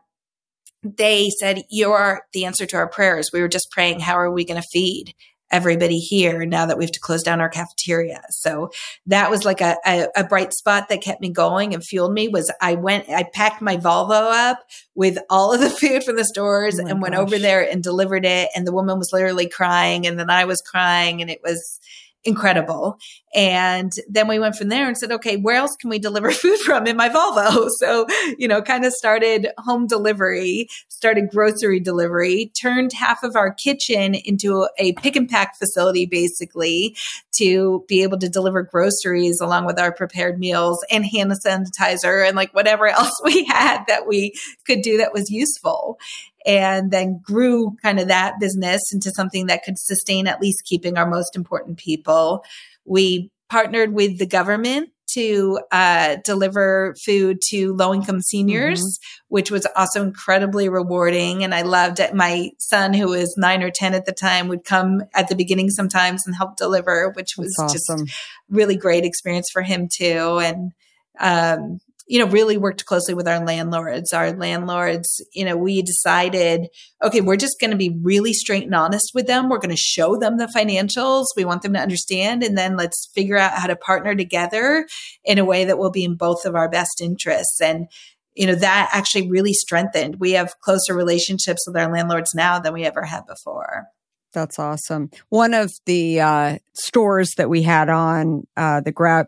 they 0.83 1.29
said 1.29 1.63
you're 1.69 2.21
the 2.33 2.45
answer 2.45 2.65
to 2.65 2.77
our 2.77 2.87
prayers 2.87 3.31
we 3.31 3.41
were 3.41 3.47
just 3.47 3.71
praying 3.71 3.99
how 3.99 4.15
are 4.15 4.31
we 4.31 4.45
going 4.45 4.61
to 4.61 4.67
feed 4.67 5.13
everybody 5.51 5.99
here 5.99 6.45
now 6.45 6.65
that 6.65 6.77
we 6.77 6.85
have 6.85 6.91
to 6.93 6.99
close 6.99 7.23
down 7.23 7.41
our 7.41 7.49
cafeteria? 7.49 8.21
So 8.29 8.71
that 9.05 9.29
was 9.29 9.45
like 9.45 9.61
a, 9.61 9.77
a, 9.85 10.07
a, 10.15 10.23
bright 10.23 10.53
spot 10.53 10.87
that 10.89 11.01
kept 11.01 11.21
me 11.21 11.29
going 11.29 11.73
and 11.73 11.83
fueled 11.83 12.13
me 12.13 12.29
was 12.29 12.49
i 12.61 12.75
went 12.75 13.09
i 13.09 13.23
packed 13.33 13.61
my 13.61 13.75
volvo 13.75 14.31
up 14.31 14.59
with 14.95 15.17
all 15.29 15.53
of 15.53 15.59
the 15.59 15.69
food 15.81 16.03
from 16.03 16.15
the 16.15 16.23
stores 16.23 16.79
oh 16.79 16.85
and 16.85 17.01
went 17.01 17.15
over 17.15 17.37
there 17.37 17.69
and 17.69 17.83
delivered 17.83 18.25
it 18.25 18.49
and 18.55 18.65
the 18.65 18.71
woman 18.71 18.97
was 18.97 19.11
literally 19.11 19.49
crying 19.49 20.07
and 20.07 20.17
then 20.17 20.29
i 20.29 20.45
was 20.45 20.61
crying 20.61 21.21
and 21.21 21.29
it 21.29 21.41
was 21.43 21.81
incredible. 22.23 22.97
And 23.33 23.91
then 24.07 24.27
we 24.27 24.37
went 24.37 24.55
from 24.55 24.69
there 24.69 24.87
and 24.87 24.97
said, 24.97 25.11
okay, 25.11 25.37
where 25.37 25.55
else 25.55 25.75
can 25.75 25.89
we 25.89 25.99
deliver 25.99 26.31
food 26.31 26.59
from 26.59 26.87
in 26.87 26.97
my 26.97 27.09
Volvo? 27.09 27.69
So, 27.81 28.05
you 28.37 28.47
know, 28.47 28.61
kind 28.61 28.85
of 28.85 28.93
started 28.93 29.47
home 29.57 29.87
delivery, 29.87 30.67
started 30.89 31.29
grocery 31.31 31.79
delivery, 31.79 32.51
turned 32.53 32.93
half 32.93 33.23
of 33.23 33.35
our 33.35 33.53
kitchen 33.53 34.13
into 34.13 34.67
a 34.77 34.93
pick 34.93 35.15
and 35.15 35.27
pack 35.27 35.57
facility, 35.57 36.05
basically, 36.05 36.95
to 37.33 37.83
be 37.87 38.03
able 38.03 38.19
to 38.19 38.29
deliver 38.29 38.61
groceries 38.61 39.41
along 39.41 39.65
with 39.65 39.79
our 39.79 39.91
prepared 39.91 40.37
meals 40.37 40.85
and 40.91 41.05
hand 41.05 41.31
sanitizer 41.31 42.27
and 42.27 42.35
like 42.35 42.53
whatever 42.53 42.87
else 42.87 43.19
we 43.23 43.45
had 43.45 43.83
that 43.87 44.07
we 44.07 44.33
could 44.65 44.81
do 44.81 44.97
that 44.97 45.13
was 45.13 45.31
useful 45.31 45.97
and 46.45 46.91
then 46.91 47.19
grew 47.23 47.75
kind 47.81 47.99
of 47.99 48.07
that 48.07 48.39
business 48.39 48.81
into 48.93 49.11
something 49.11 49.47
that 49.47 49.63
could 49.63 49.77
sustain 49.77 50.27
at 50.27 50.41
least 50.41 50.65
keeping 50.65 50.97
our 50.97 51.09
most 51.09 51.35
important 51.35 51.77
people. 51.77 52.43
We 52.85 53.31
partnered 53.49 53.93
with 53.93 54.17
the 54.17 54.25
government 54.25 54.89
to 55.13 55.59
uh, 55.71 56.17
deliver 56.23 56.95
food 57.03 57.39
to 57.49 57.73
low 57.73 57.93
income 57.93 58.21
seniors, 58.21 58.81
mm-hmm. 58.81 59.25
which 59.27 59.51
was 59.51 59.67
also 59.75 60.03
incredibly 60.03 60.69
rewarding. 60.69 61.43
And 61.43 61.53
I 61.53 61.63
loved 61.63 61.99
it. 61.99 62.13
My 62.13 62.51
son, 62.59 62.93
who 62.93 63.09
was 63.09 63.35
nine 63.37 63.61
or 63.61 63.71
10 63.71 63.93
at 63.93 64.05
the 64.05 64.13
time, 64.13 64.47
would 64.47 64.63
come 64.63 65.03
at 65.13 65.27
the 65.27 65.35
beginning 65.35 65.69
sometimes 65.69 66.25
and 66.25 66.35
help 66.35 66.55
deliver, 66.55 67.11
which 67.15 67.35
was 67.37 67.55
awesome. 67.59 68.05
just 68.05 68.17
really 68.49 68.77
great 68.77 69.03
experience 69.03 69.49
for 69.49 69.61
him 69.61 69.89
too. 69.91 70.39
And, 70.39 70.71
um, 71.19 71.79
you 72.11 72.19
know, 72.19 72.29
really 72.29 72.57
worked 72.57 72.83
closely 72.83 73.13
with 73.13 73.25
our 73.25 73.39
landlords. 73.45 74.11
Our 74.11 74.33
landlords, 74.33 75.21
you 75.33 75.45
know, 75.45 75.55
we 75.55 75.81
decided, 75.81 76.67
okay, 77.01 77.21
we're 77.21 77.37
just 77.37 77.57
going 77.57 77.71
to 77.71 77.77
be 77.77 77.97
really 78.01 78.33
straight 78.33 78.65
and 78.65 78.75
honest 78.75 79.11
with 79.13 79.27
them. 79.27 79.47
We're 79.47 79.59
going 79.59 79.73
to 79.73 79.77
show 79.77 80.17
them 80.17 80.37
the 80.37 80.51
financials. 80.53 81.27
We 81.37 81.45
want 81.45 81.61
them 81.61 81.71
to 81.71 81.79
understand. 81.79 82.43
And 82.43 82.57
then 82.57 82.75
let's 82.75 83.09
figure 83.15 83.37
out 83.37 83.53
how 83.53 83.67
to 83.67 83.77
partner 83.77 84.13
together 84.13 84.89
in 85.23 85.39
a 85.39 85.45
way 85.45 85.63
that 85.63 85.77
will 85.77 85.89
be 85.89 86.03
in 86.03 86.15
both 86.15 86.43
of 86.43 86.53
our 86.53 86.67
best 86.67 86.99
interests. 86.99 87.61
And, 87.61 87.87
you 88.35 88.45
know, 88.45 88.55
that 88.55 88.89
actually 88.91 89.29
really 89.29 89.53
strengthened. 89.53 90.17
We 90.19 90.31
have 90.31 90.59
closer 90.59 90.93
relationships 90.93 91.63
with 91.65 91.77
our 91.77 91.89
landlords 91.89 92.35
now 92.35 92.59
than 92.59 92.73
we 92.73 92.83
ever 92.83 93.03
had 93.03 93.25
before. 93.25 93.85
That's 94.33 94.59
awesome. 94.59 95.11
One 95.29 95.53
of 95.53 95.71
the 95.85 96.19
uh, 96.19 96.57
stores 96.73 97.31
that 97.37 97.49
we 97.49 97.61
had 97.61 97.87
on 97.87 98.47
uh, 98.57 98.81
the 98.81 98.91
grab, 98.91 99.27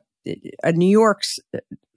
a 0.64 0.74
New 0.74 0.90
York 0.90 1.22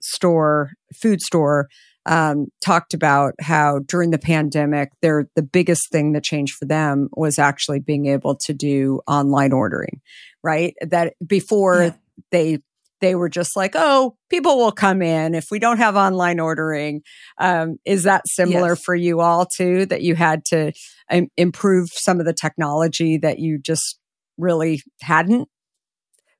store, 0.07 0.71
food 0.95 1.21
store, 1.21 1.67
um, 2.07 2.47
talked 2.63 2.93
about 2.93 3.33
how 3.41 3.79
during 3.79 4.11
the 4.11 4.17
pandemic, 4.17 4.89
they're 5.01 5.27
the 5.35 5.43
biggest 5.43 5.91
thing 5.91 6.13
that 6.13 6.23
changed 6.23 6.55
for 6.55 6.65
them 6.65 7.09
was 7.15 7.37
actually 7.37 7.79
being 7.79 8.05
able 8.05 8.35
to 8.45 8.53
do 8.53 9.01
online 9.07 9.51
ordering, 9.51 10.01
right? 10.43 10.73
That 10.81 11.13
before 11.25 11.83
yeah. 11.83 11.93
they 12.31 12.59
they 12.99 13.13
were 13.13 13.29
just 13.29 13.55
like, 13.55 13.73
oh, 13.75 14.15
people 14.29 14.57
will 14.57 14.71
come 14.71 15.01
in 15.01 15.35
if 15.35 15.51
we 15.51 15.59
don't 15.59 15.77
have 15.77 15.95
online 15.95 16.39
ordering. 16.39 17.01
Um, 17.37 17.77
is 17.85 18.03
that 18.03 18.27
similar 18.27 18.69
yes. 18.69 18.81
for 18.83 18.95
you 18.95 19.19
all 19.19 19.45
too? 19.45 19.85
That 19.85 20.01
you 20.01 20.15
had 20.15 20.45
to 20.45 20.71
um, 21.11 21.27
improve 21.37 21.89
some 21.91 22.19
of 22.19 22.25
the 22.25 22.33
technology 22.33 23.17
that 23.17 23.39
you 23.39 23.59
just 23.59 23.99
really 24.37 24.81
hadn't? 25.01 25.47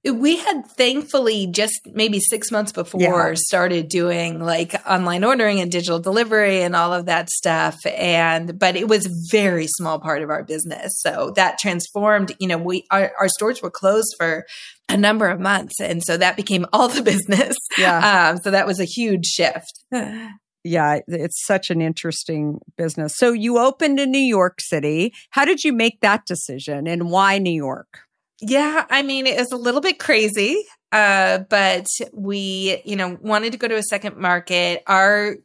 We 0.03 0.37
had 0.37 0.65
thankfully 0.67 1.47
just 1.47 1.81
maybe 1.93 2.19
six 2.19 2.51
months 2.51 2.71
before 2.71 3.01
yeah. 3.01 3.33
started 3.35 3.89
doing 3.89 4.39
like 4.39 4.75
online 4.87 5.23
ordering 5.23 5.59
and 5.59 5.71
digital 5.71 5.99
delivery 5.99 6.61
and 6.61 6.75
all 6.75 6.93
of 6.93 7.05
that 7.07 7.29
stuff 7.29 7.77
and 7.85 8.57
but 8.59 8.75
it 8.75 8.87
was 8.87 9.05
a 9.05 9.11
very 9.31 9.67
small 9.67 9.99
part 9.99 10.21
of 10.21 10.29
our 10.29 10.43
business 10.43 10.99
so 10.99 11.31
that 11.35 11.57
transformed 11.57 12.33
you 12.39 12.47
know 12.47 12.57
we 12.57 12.85
our, 12.91 13.11
our 13.19 13.29
stores 13.29 13.61
were 13.61 13.71
closed 13.71 14.13
for 14.17 14.45
a 14.89 14.97
number 14.97 15.27
of 15.27 15.39
months 15.39 15.79
and 15.81 16.03
so 16.03 16.15
that 16.17 16.35
became 16.35 16.65
all 16.73 16.87
the 16.87 17.03
business 17.03 17.57
yeah 17.77 18.29
um, 18.29 18.37
so 18.37 18.51
that 18.51 18.67
was 18.67 18.79
a 18.79 18.85
huge 18.85 19.25
shift 19.25 19.83
yeah, 20.63 20.99
it's 21.07 21.45
such 21.45 21.69
an 21.69 21.81
interesting 21.81 22.59
business. 22.77 23.15
So 23.15 23.31
you 23.31 23.57
opened 23.57 24.01
in 24.01 24.11
New 24.11 24.17
York 24.17 24.59
City. 24.59 25.13
How 25.29 25.45
did 25.45 25.63
you 25.63 25.71
make 25.71 26.01
that 26.01 26.25
decision 26.25 26.87
and 26.87 27.09
why 27.09 27.37
New 27.37 27.53
York? 27.53 28.06
Yeah, 28.41 28.85
I 28.89 29.01
mean, 29.01 29.25
it 29.27 29.39
was 29.39 29.51
a 29.51 29.57
little 29.57 29.81
bit 29.81 29.99
crazy. 29.99 30.63
uh, 30.91 31.39
but 31.49 31.87
we, 32.13 32.81
you 32.85 32.95
know, 32.95 33.17
wanted 33.21 33.51
to 33.51 33.57
go 33.57 33.67
to 33.67 33.75
a 33.75 33.83
second 33.83 34.15
market. 34.17 34.83
Our 34.87 35.35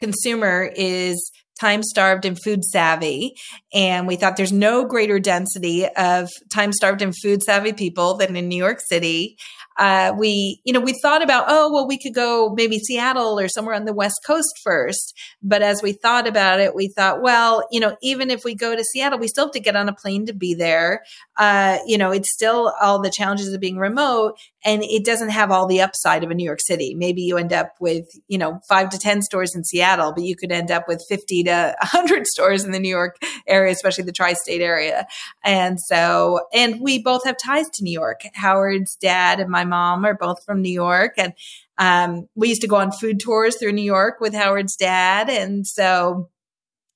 consumer 0.00 0.70
is 0.74 1.30
time 1.60 1.82
starved 1.84 2.24
and 2.24 2.36
food 2.42 2.64
savvy. 2.64 3.34
And 3.72 4.08
we 4.08 4.16
thought 4.16 4.36
there's 4.36 4.52
no 4.52 4.84
greater 4.84 5.20
density 5.20 5.86
of 5.86 6.28
time 6.52 6.72
starved 6.72 7.02
and 7.02 7.14
food 7.16 7.42
savvy 7.44 7.72
people 7.72 8.16
than 8.16 8.34
in 8.34 8.48
New 8.48 8.56
York 8.56 8.80
City 8.80 9.36
uh, 9.78 10.12
we, 10.16 10.60
you 10.64 10.72
know, 10.72 10.80
we 10.80 10.98
thought 11.00 11.22
about, 11.22 11.44
oh, 11.48 11.72
well, 11.72 11.86
we 11.86 11.98
could 11.98 12.14
go 12.14 12.52
maybe 12.56 12.78
Seattle 12.78 13.38
or 13.38 13.48
somewhere 13.48 13.74
on 13.74 13.84
the 13.84 13.92
West 13.92 14.20
Coast 14.26 14.60
first. 14.62 15.14
But 15.42 15.62
as 15.62 15.82
we 15.82 15.92
thought 15.92 16.26
about 16.26 16.60
it, 16.60 16.74
we 16.74 16.88
thought, 16.88 17.22
well, 17.22 17.66
you 17.70 17.80
know, 17.80 17.96
even 18.02 18.30
if 18.30 18.44
we 18.44 18.54
go 18.54 18.76
to 18.76 18.84
Seattle, 18.84 19.18
we 19.18 19.28
still 19.28 19.46
have 19.46 19.52
to 19.52 19.60
get 19.60 19.76
on 19.76 19.88
a 19.88 19.94
plane 19.94 20.26
to 20.26 20.32
be 20.32 20.54
there. 20.54 21.02
Uh, 21.36 21.78
you 21.86 21.98
know, 21.98 22.10
it's 22.10 22.32
still 22.32 22.72
all 22.80 23.00
the 23.00 23.10
challenges 23.10 23.52
of 23.52 23.60
being 23.60 23.78
remote 23.78 24.38
and 24.64 24.82
it 24.84 25.04
doesn't 25.04 25.30
have 25.30 25.50
all 25.50 25.66
the 25.66 25.80
upside 25.80 26.22
of 26.22 26.30
a 26.30 26.34
New 26.34 26.44
York 26.44 26.60
City. 26.60 26.94
Maybe 26.94 27.22
you 27.22 27.36
end 27.36 27.52
up 27.52 27.72
with, 27.80 28.06
you 28.28 28.38
know, 28.38 28.60
five 28.68 28.90
to 28.90 28.98
10 28.98 29.22
stores 29.22 29.54
in 29.54 29.64
Seattle, 29.64 30.12
but 30.12 30.24
you 30.24 30.36
could 30.36 30.52
end 30.52 30.70
up 30.70 30.86
with 30.86 31.04
50 31.08 31.44
to 31.44 31.74
100 31.80 32.26
stores 32.28 32.64
in 32.64 32.72
the 32.72 32.78
New 32.78 32.88
York 32.88 33.16
area, 33.46 33.72
especially 33.72 34.04
the 34.04 34.12
tri 34.12 34.34
state 34.34 34.60
area. 34.60 35.06
And 35.44 35.80
so, 35.80 36.46
and 36.52 36.80
we 36.80 37.02
both 37.02 37.24
have 37.24 37.36
ties 37.36 37.68
to 37.70 37.84
New 37.84 37.92
York. 37.92 38.20
Howard's 38.34 38.96
dad 38.96 39.40
and 39.40 39.50
my 39.50 39.64
mom 39.64 40.04
are 40.04 40.16
both 40.16 40.44
from 40.44 40.62
New 40.62 40.72
York. 40.72 41.14
And 41.16 41.32
um, 41.78 42.28
we 42.34 42.48
used 42.48 42.62
to 42.62 42.68
go 42.68 42.76
on 42.76 42.92
food 42.92 43.18
tours 43.20 43.56
through 43.56 43.72
New 43.72 43.82
York 43.82 44.20
with 44.20 44.34
Howard's 44.34 44.76
dad. 44.76 45.28
And 45.28 45.66
so, 45.66 46.28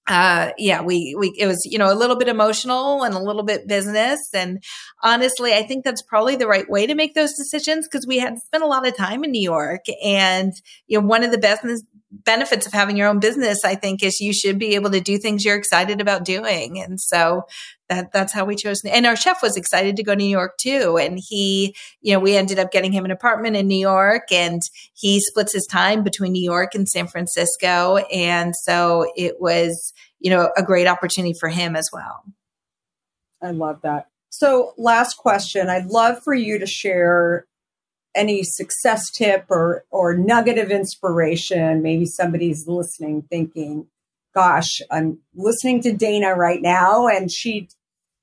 uh, 0.08 0.52
yeah, 0.56 0.82
we, 0.82 1.14
we, 1.18 1.34
it 1.36 1.46
was, 1.46 1.64
you 1.66 1.78
know, 1.78 1.92
a 1.92 1.94
little 1.94 2.16
bit 2.16 2.28
emotional 2.28 3.02
and 3.02 3.14
a 3.14 3.20
little 3.20 3.42
bit 3.42 3.66
business. 3.66 4.32
And 4.32 4.62
honestly, 5.02 5.52
I 5.52 5.64
think 5.64 5.84
that's 5.84 6.02
probably 6.02 6.36
the 6.36 6.46
right 6.46 6.68
way 6.68 6.86
to 6.86 6.94
make 6.94 7.14
those 7.14 7.34
decisions 7.34 7.88
because 7.88 8.06
we 8.06 8.18
had 8.18 8.38
spent 8.38 8.62
a 8.62 8.68
lot 8.68 8.86
of 8.86 8.96
time 8.96 9.24
in 9.24 9.32
New 9.32 9.42
York. 9.42 9.84
And, 10.04 10.52
you 10.86 11.00
know, 11.00 11.06
one 11.06 11.24
of 11.24 11.32
the 11.32 11.38
business 11.38 11.82
benefits 12.10 12.66
of 12.66 12.72
having 12.72 12.96
your 12.96 13.08
own 13.08 13.18
business, 13.18 13.64
I 13.64 13.74
think, 13.74 14.02
is 14.02 14.20
you 14.20 14.32
should 14.32 14.58
be 14.58 14.74
able 14.74 14.90
to 14.90 15.00
do 15.00 15.18
things 15.18 15.44
you're 15.44 15.56
excited 15.56 16.00
about 16.00 16.24
doing. 16.24 16.80
And 16.80 17.00
so 17.00 17.42
that 17.88 18.12
that's 18.12 18.32
how 18.32 18.44
we 18.44 18.56
chose. 18.56 18.82
And 18.84 19.06
our 19.06 19.16
chef 19.16 19.42
was 19.42 19.56
excited 19.56 19.96
to 19.96 20.02
go 20.02 20.12
to 20.12 20.18
New 20.18 20.24
York 20.24 20.56
too. 20.58 20.98
And 20.98 21.18
he, 21.20 21.74
you 22.00 22.12
know, 22.12 22.20
we 22.20 22.36
ended 22.36 22.58
up 22.58 22.72
getting 22.72 22.92
him 22.92 23.04
an 23.04 23.10
apartment 23.10 23.56
in 23.56 23.68
New 23.68 23.78
York 23.78 24.30
and 24.30 24.62
he 24.94 25.20
splits 25.20 25.52
his 25.52 25.66
time 25.66 26.02
between 26.02 26.32
New 26.32 26.42
York 26.42 26.74
and 26.74 26.88
San 26.88 27.06
Francisco. 27.06 27.96
And 28.12 28.54
so 28.56 29.06
it 29.16 29.40
was, 29.40 29.92
you 30.18 30.30
know, 30.30 30.50
a 30.56 30.62
great 30.62 30.86
opportunity 30.86 31.34
for 31.38 31.48
him 31.48 31.76
as 31.76 31.88
well. 31.92 32.24
I 33.42 33.50
love 33.50 33.80
that. 33.82 34.08
So, 34.30 34.72
last 34.76 35.16
question 35.16 35.68
I'd 35.68 35.86
love 35.86 36.22
for 36.22 36.34
you 36.34 36.58
to 36.58 36.66
share 36.66 37.46
any 38.16 38.42
success 38.42 39.10
tip 39.10 39.46
or, 39.48 39.84
or 39.90 40.16
nugget 40.16 40.58
of 40.58 40.70
inspiration. 40.70 41.82
Maybe 41.82 42.06
somebody's 42.06 42.66
listening 42.66 43.22
thinking, 43.22 43.86
gosh, 44.34 44.80
I'm 44.90 45.18
listening 45.34 45.82
to 45.82 45.92
Dana 45.92 46.34
right 46.34 46.60
now, 46.60 47.06
and 47.06 47.30
she, 47.30 47.68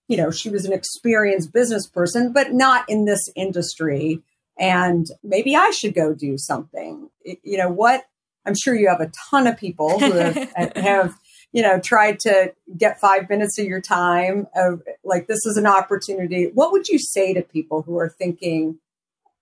you 0.08 0.18
know, 0.18 0.32
she 0.32 0.50
was 0.50 0.66
an 0.66 0.74
experienced 0.74 1.54
business 1.54 1.88
person, 1.88 2.34
but 2.34 2.52
not 2.54 2.90
in 2.90 3.06
this 3.06 3.30
industry. 3.36 4.22
And 4.60 5.08
maybe 5.24 5.56
I 5.56 5.72
should 5.72 5.96
go 5.96 6.14
do 6.14 6.38
something. 6.38 7.10
You 7.24 7.58
know, 7.58 7.70
what 7.70 8.04
I'm 8.46 8.56
sure 8.56 8.76
you 8.76 8.90
have 8.90 9.02
a 9.02 9.12
ton 9.30 9.48
of 9.48 9.58
people 9.58 10.00
who 10.00 10.12
have, 10.12 10.76
have 10.76 11.18
you 11.54 11.62
know, 11.62 11.80
tried 11.80 12.20
to 12.22 12.54
get 12.76 13.00
five 13.00 13.30
minutes 13.30 13.58
of 13.60 13.66
your 13.66 13.80
time. 13.80 14.48
Of, 14.56 14.82
like, 15.04 15.28
this 15.28 15.46
is 15.46 15.56
an 15.56 15.68
opportunity. 15.68 16.50
What 16.54 16.72
would 16.72 16.88
you 16.88 16.98
say 16.98 17.34
to 17.34 17.42
people 17.42 17.84
who 17.84 17.98
are 17.98 18.10
thinking, 18.10 18.80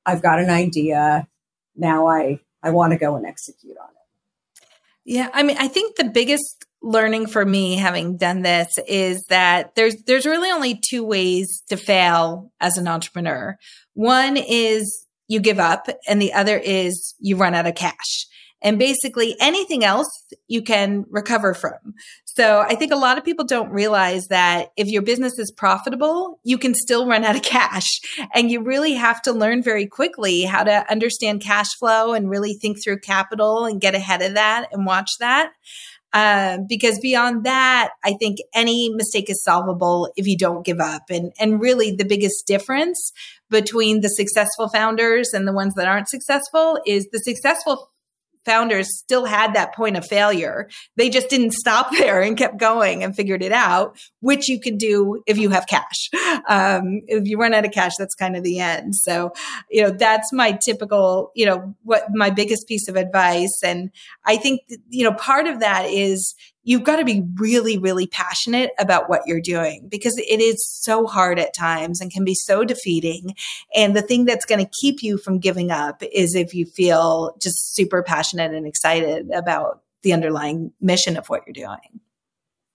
I've 0.06 0.22
got 0.22 0.40
an 0.40 0.50
idea. 0.50 1.28
Now 1.76 2.08
I, 2.08 2.40
I 2.64 2.72
want 2.72 2.94
to 2.94 3.00
go 3.00 3.16
and 3.16 3.26
execute 3.26 3.78
on 3.78 3.90
it? 3.90 4.68
Yeah. 5.04 5.30
I 5.34 5.44
mean, 5.44 5.58
I 5.60 5.68
think 5.68 5.96
the 5.96 6.06
biggest 6.06 6.66
learning 6.82 7.28
for 7.28 7.46
me 7.46 7.76
having 7.76 8.18
done 8.18 8.42
this 8.42 8.74
is 8.88 9.24
that 9.30 9.76
there's 9.76 9.96
there's 10.04 10.26
really 10.26 10.50
only 10.50 10.80
two 10.90 11.04
ways 11.04 11.64
to 11.70 11.78
fail 11.78 12.52
as 12.60 12.78
an 12.78 12.88
entrepreneur. 12.88 13.58
One 13.94 14.38
is 14.38 15.06
you 15.28 15.40
give 15.40 15.60
up 15.60 15.88
and 16.08 16.22
the 16.22 16.34
other 16.34 16.58
is 16.58 17.16
you 17.20 17.38
run 17.38 17.54
out 17.54 17.68
of 17.68 17.76
cash 17.76 18.28
and 18.62 18.78
basically 18.78 19.36
anything 19.40 19.84
else 19.84 20.10
you 20.48 20.62
can 20.62 21.06
recover 21.10 21.54
from. 21.54 21.94
So 22.36 22.62
I 22.62 22.76
think 22.76 22.94
a 22.94 22.98
lot 22.98 23.18
of 23.18 23.26
people 23.26 23.44
don't 23.44 23.72
realize 23.72 24.28
that 24.28 24.72
if 24.78 24.88
your 24.88 25.02
business 25.02 25.38
is 25.38 25.52
profitable, 25.52 26.40
you 26.44 26.58
can 26.58 26.74
still 26.74 27.06
run 27.06 27.26
out 27.26 27.36
of 27.36 27.42
cash. 27.42 28.00
And 28.34 28.50
you 28.50 28.62
really 28.62 28.94
have 28.94 29.22
to 29.24 29.34
learn 29.34 29.62
very 29.62 29.86
quickly 29.86 30.44
how 30.44 30.64
to 30.64 30.90
understand 30.90 31.42
cash 31.42 31.76
flow 31.78 32.14
and 32.14 32.30
really 32.30 32.54
think 32.54 32.82
through 32.82 33.00
capital 33.00 33.66
and 33.66 33.82
get 33.82 33.96
ahead 33.96 34.22
of 34.22 34.36
that 34.36 34.70
and 34.72 34.86
watch 34.86 35.12
that. 35.20 35.52
Uh, 36.14 36.60
because 36.68 37.00
beyond 37.00 37.46
that, 37.46 37.92
I 38.04 38.14
think 38.14 38.38
any 38.54 38.90
mistake 38.94 39.30
is 39.30 39.44
solvable 39.44 40.12
if 40.16 40.28
you 40.28 40.38
don't 40.38 40.66
give 40.66 40.80
up. 40.80 41.04
And, 41.10 41.34
and 41.40 41.62
really 41.62 41.92
the 41.92 42.06
biggest 42.06 42.48
difference 42.48 43.12
between 43.50 44.02
the 44.02 44.10
successful 44.10 44.70
founders 44.70 45.34
and 45.34 45.48
the 45.48 45.54
ones 45.54 45.74
that 45.76 45.88
aren't 45.88 46.10
successful 46.10 46.80
is 46.86 47.08
the 47.12 47.20
successful 47.20 47.90
founders 48.46 48.98
still 48.98 49.26
had 49.26 49.54
that 49.54 49.76
point 49.76 49.98
of 49.98 50.06
failure. 50.06 50.70
They 50.96 51.10
just 51.10 51.30
didn't 51.30 51.54
stop 51.54 51.92
there 51.98 52.22
and 52.22 52.38
kept 52.38 52.58
going 52.58 53.04
and 53.04 53.16
figured 53.16 53.44
it 53.44 53.52
out, 53.52 53.98
which 54.20 54.50
you 54.50 54.60
can 54.60 54.78
do 54.78 55.22
if 55.28 55.38
you 55.38 55.50
have 55.50 55.68
cash. 55.68 56.10
Um, 56.48 57.02
if 57.08 57.28
you 57.28 57.38
run 57.38 57.54
out 57.54 57.66
of 57.66 57.72
cash, 57.72 57.94
that's 57.98 58.16
kind 58.16 58.36
of 58.36 58.44
the 58.44 58.60
end. 58.60 58.96
So, 58.96 59.32
you 59.70 59.82
know, 59.84 59.92
that's 59.92 60.32
my 60.34 60.54
typical, 60.54 61.32
you 61.36 61.46
know, 61.46 61.76
what 61.84 62.06
my 62.14 62.30
biggest 62.30 62.68
piece 62.68 62.88
of 62.88 62.96
advice. 62.96 63.62
And 63.64 63.92
I 64.26 64.38
think, 64.38 64.62
you 64.90 65.04
know, 65.04 65.14
part 65.14 65.48
of 65.48 65.60
that 65.60 65.86
is 65.90 66.36
you've 66.64 66.84
got 66.84 66.98
to 66.98 67.06
be 67.06 67.24
really, 67.36 67.78
really 67.78 68.08
passionate 68.08 68.72
about 68.78 69.10
what 69.10 69.22
you're 69.26 69.42
doing 69.42 69.88
because 69.90 70.18
it 70.18 70.40
is 70.40 70.64
so 70.84 71.08
hard 71.08 71.40
at 71.40 71.56
times 71.56 72.02
and 72.02 72.12
can 72.12 72.24
be 72.24 72.36
so 72.36 72.64
defeating. 72.64 73.36
And 73.76 73.96
the 73.96 74.02
thing 74.02 74.26
that's 74.26 74.46
going 74.46 74.64
to 74.64 74.72
keep 74.80 75.02
you 75.02 75.18
from 75.18 75.40
giving 75.40 75.72
up 75.72 76.04
is 76.14 76.36
if 76.36 76.54
you 76.54 76.66
feel 76.66 77.36
just 77.42 77.74
super 77.74 78.04
passionate 78.04 78.54
and 78.54 78.68
excited 78.68 79.32
about 79.32 79.82
the 80.04 80.14
underlying 80.14 80.72
mission 80.80 81.18
of 81.18 81.28
what 81.28 81.42
you're 81.46 81.54
doing. 81.54 82.00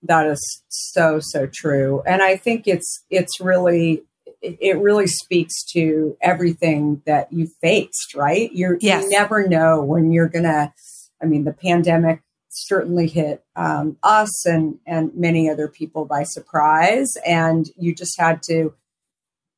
That 0.02 0.26
is 0.26 0.62
so, 0.68 1.20
so 1.20 1.46
true. 1.46 2.02
And 2.06 2.22
I 2.22 2.36
think 2.36 2.68
it's, 2.68 3.04
it's 3.10 3.40
really, 3.40 4.02
it 4.42 4.78
really 4.78 5.06
speaks 5.06 5.64
to 5.72 6.16
everything 6.20 7.02
that 7.06 7.32
you 7.32 7.48
faced, 7.60 8.14
right? 8.14 8.52
You're, 8.52 8.78
yes. 8.80 9.04
You 9.04 9.10
never 9.10 9.48
know 9.48 9.82
when 9.82 10.12
you're 10.12 10.28
going 10.28 10.44
to, 10.44 10.72
I 11.20 11.26
mean, 11.26 11.44
the 11.44 11.52
pandemic 11.52 12.20
certainly 12.56 13.06
hit 13.06 13.44
um, 13.54 13.96
us 14.02 14.46
and 14.46 14.78
and 14.86 15.14
many 15.14 15.48
other 15.48 15.68
people 15.68 16.04
by 16.04 16.22
surprise, 16.22 17.16
and 17.26 17.68
you 17.76 17.94
just 17.94 18.18
had 18.18 18.42
to 18.44 18.74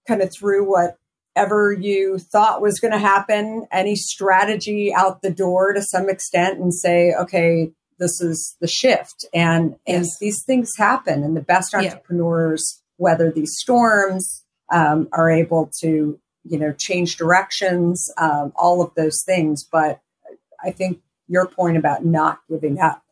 kind 0.06 0.22
of 0.22 0.32
threw 0.32 0.68
whatever 0.68 1.72
you 1.72 2.18
thought 2.18 2.62
was 2.62 2.80
going 2.80 2.92
to 2.92 2.98
happen, 2.98 3.66
any 3.70 3.94
strategy 3.94 4.92
out 4.94 5.22
the 5.22 5.30
door 5.30 5.72
to 5.72 5.82
some 5.82 6.08
extent, 6.08 6.58
and 6.58 6.74
say, 6.74 7.12
okay, 7.14 7.70
this 7.98 8.20
is 8.20 8.56
the 8.60 8.68
shift, 8.68 9.24
and 9.32 9.76
and 9.86 10.06
these 10.20 10.42
things 10.44 10.76
happen, 10.76 11.22
and 11.22 11.36
the 11.36 11.42
best 11.42 11.74
entrepreneurs 11.74 12.80
yeah. 12.80 13.04
weather 13.04 13.30
these 13.30 13.56
storms, 13.56 14.44
um, 14.72 15.08
are 15.12 15.30
able 15.30 15.70
to 15.80 16.18
you 16.44 16.58
know 16.58 16.72
change 16.72 17.16
directions, 17.16 18.10
um, 18.18 18.52
all 18.56 18.82
of 18.82 18.94
those 18.94 19.22
things, 19.24 19.64
but 19.64 20.00
I 20.62 20.70
think 20.70 21.00
your 21.28 21.46
point 21.46 21.76
about 21.76 22.04
not 22.04 22.40
giving 22.48 22.78
up 22.78 23.02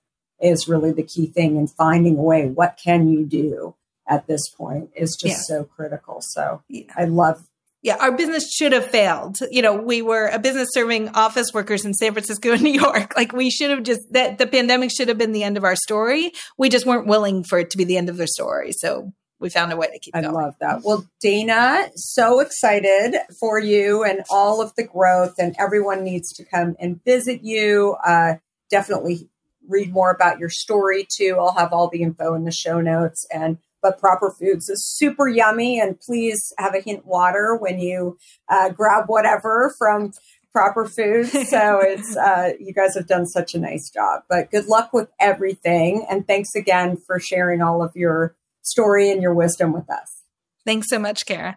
is 0.41 0.69
really 0.69 0.93
the 0.93 1.03
key 1.03 1.27
thing 1.27 1.57
and 1.57 1.71
finding 1.71 2.19
a 2.19 2.23
way 2.23 2.47
what 2.49 2.79
can 2.83 3.09
you 3.09 3.25
do 3.25 3.75
at 4.09 4.27
this 4.27 4.49
point 4.49 4.91
is 4.95 5.17
just 5.17 5.51
yeah. 5.51 5.57
so 5.57 5.65
critical 5.65 6.21
so 6.21 6.63
yeah. 6.69 6.85
i 6.97 7.05
love 7.05 7.49
yeah, 7.87 7.99
our 8.01 8.11
business 8.11 8.53
should 8.53 8.73
have 8.73 8.85
failed. 8.85 9.37
You 9.49 9.63
know, 9.63 9.77
we 9.77 10.03
were 10.03 10.27
a 10.27 10.41
business 10.41 10.71
serving 10.73 11.11
office 11.11 11.55
workers 11.55 11.85
in 11.85 11.95
San 11.95 12.15
Francisco 12.15 12.51
and 12.51 12.63
New 12.65 12.73
York. 12.73 13.17
Like 13.17 13.33
we 13.33 13.49
should 13.49 13.71
have 13.71 13.85
just 13.85 14.13
that 14.13 14.39
the 14.39 14.47
pandemic 14.49 14.91
should 14.91 15.07
have 15.07 15.19
been 15.19 15.31
the 15.31 15.45
end 15.45 15.57
of 15.57 15.63
our 15.63 15.77
story. 15.77 16.33
We 16.59 16.69
just 16.69 16.85
weren't 16.85 17.07
willing 17.07 17.45
for 17.45 17.61
it 17.61 17.71
to 17.71 17.79
be 17.79 17.85
the 17.85 17.97
end 17.97 18.09
of 18.09 18.17
their 18.17 18.27
story. 18.27 18.73
So 18.73 19.13
we 19.39 19.51
found 19.51 19.73
a 19.73 19.77
way 19.77 19.89
to 19.89 19.99
keep 19.99 20.17
I 20.17 20.23
going. 20.23 20.35
love 20.35 20.55
that. 20.61 20.83
Well, 20.83 21.07
Dana, 21.21 21.91
so 21.95 22.41
excited 22.41 23.17
for 23.39 23.59
you 23.59 24.03
and 24.03 24.23
all 24.31 24.63
of 24.63 24.75
the 24.77 24.85
growth, 24.85 25.35
and 25.39 25.55
everyone 25.59 26.05
needs 26.05 26.33
to 26.35 26.45
come 26.45 26.77
and 26.79 27.03
visit 27.05 27.43
you. 27.43 27.97
Uh, 28.05 28.35
definitely 28.71 29.29
read 29.69 29.93
more 29.93 30.11
about 30.11 30.39
your 30.39 30.49
story 30.49 31.07
too. 31.11 31.37
I'll 31.39 31.55
have 31.55 31.73
all 31.73 31.89
the 31.89 32.03
info 32.03 32.35
in 32.35 32.45
the 32.45 32.53
show 32.53 32.81
notes. 32.81 33.27
And 33.33 33.59
but 33.83 33.99
Proper 34.01 34.31
Foods 34.31 34.69
is 34.69 34.85
super 34.85 35.29
yummy, 35.29 35.79
and 35.81 36.01
please 36.01 36.53
have 36.59 36.75
a 36.75 36.81
hint 36.81 37.07
water 37.07 37.55
when 37.55 37.79
you 37.79 38.19
uh, 38.49 38.71
grab 38.71 39.05
whatever 39.07 39.75
from 39.79 40.13
Proper 40.53 40.87
Foods. 40.87 41.33
So 41.49 41.81
it's 41.81 42.17
uh, 42.17 42.53
you 42.59 42.73
guys 42.73 42.95
have 42.95 43.07
done 43.07 43.27
such 43.27 43.55
a 43.55 43.59
nice 43.59 43.91
job. 43.91 44.23
But 44.29 44.51
good 44.51 44.67
luck 44.67 44.93
with 44.93 45.09
everything, 45.21 46.07
and 46.09 46.27
thanks 46.27 46.55
again 46.55 46.97
for 46.97 47.21
sharing 47.21 47.61
all 47.61 47.83
of 47.83 47.95
your 47.95 48.35
story 48.67 49.11
and 49.11 49.23
your 49.23 49.35
wisdom 49.35 49.73
with 49.73 49.91
us. 49.91 50.23
Thanks 50.65 50.89
so 50.89 50.99
much, 50.99 51.27
Kara. 51.27 51.57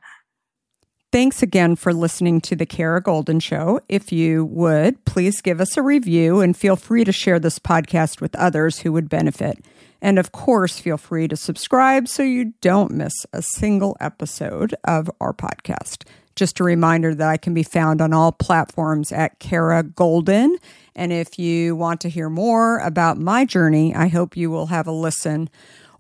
Thanks 1.12 1.42
again 1.42 1.76
for 1.76 1.92
listening 1.92 2.40
to 2.42 2.56
the 2.56 2.68
Kara 2.68 3.02
Goldin 3.02 3.42
Show. 3.42 3.80
If 3.90 4.12
you 4.12 4.46
would, 4.46 5.04
please 5.06 5.42
give 5.42 5.60
us 5.60 5.76
a 5.76 5.82
review 5.82 6.40
and 6.40 6.56
feel 6.56 6.76
free 6.76 7.04
to 7.04 7.12
share 7.12 7.40
this 7.40 7.58
podcast 7.58 8.22
with 8.22 8.36
others 8.36 8.80
who 8.80 8.94
would 8.94 9.10
benefit. 9.10 9.58
And 10.04 10.20
of 10.20 10.32
course, 10.32 10.78
feel 10.78 10.98
free 10.98 11.28
to 11.28 11.36
subscribe 11.36 12.08
so 12.08 12.22
you 12.22 12.54
don't 12.62 12.92
miss 12.92 13.14
a 13.34 13.42
single 13.42 13.98
episode 14.00 14.76
of 14.84 15.10
our 15.20 15.34
podcast. 15.34 16.04
Just 16.36 16.60
a 16.60 16.64
reminder 16.64 17.16
that 17.16 17.28
I 17.28 17.38
can 17.38 17.56
be 17.56 17.64
found 17.64 18.02
on 18.02 18.14
all 18.14 18.32
platforms 18.32 19.12
at 19.12 19.40
Kara 19.40 19.84
Goldin. 19.84 20.58
And 20.96 21.12
if 21.12 21.40
you 21.40 21.76
want 21.76 22.02
to 22.02 22.10
hear 22.10 22.30
more 22.30 22.78
about 22.80 23.18
my 23.18 23.46
journey, 23.46 23.96
I 23.96 24.10
hope 24.10 24.38
you 24.38 24.52
will 24.52 24.68
have 24.68 24.86
a 24.86 24.92
listen 24.92 25.50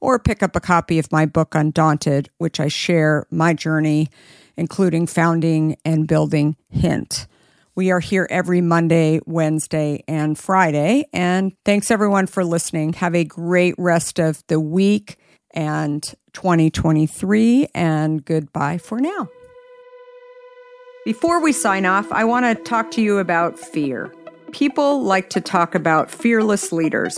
or 0.02 0.20
pick 0.20 0.42
up 0.42 0.56
a 0.56 0.62
copy 0.62 1.00
of 1.00 1.12
my 1.12 1.26
book, 1.26 1.56
Undaunted, 1.56 2.30
which 2.38 2.60
I 2.60 2.68
share 2.68 3.26
my 3.30 3.54
journey 3.54 4.10
including 4.60 5.08
founding 5.08 5.78
and 5.86 6.06
building 6.06 6.58
Hint. 6.70 7.28
We 7.76 7.92
are 7.92 8.02
here 8.02 8.28
every 8.30 8.60
Monday, 8.60 9.22
Wednesday, 9.26 10.04
and 10.06 10.38
Friday. 10.38 11.06
And 11.14 11.54
thanks 11.64 11.90
everyone 11.90 12.28
for 12.28 12.44
listening. 12.44 12.92
Have 12.94 13.16
a 13.16 13.24
great 13.24 13.74
rest 13.78 14.20
of 14.20 14.44
the 14.48 14.60
week 14.60 15.18
and 15.52 16.04
2023, 16.34 17.70
and 17.74 18.24
goodbye 18.24 18.78
for 18.78 19.00
now. 19.00 19.30
Before 21.06 21.42
we 21.42 21.54
sign 21.54 21.86
off, 21.86 22.12
I 22.12 22.26
want 22.26 22.46
to 22.46 22.62
talk 22.64 22.92
to 22.92 23.02
you 23.02 23.18
about 23.18 23.58
fear. 23.58 24.14
People 24.52 25.02
like 25.02 25.30
to 25.32 25.42
talk 25.42 25.74
about 25.74 26.12
fearless 26.12 26.72
leaders, 26.72 27.18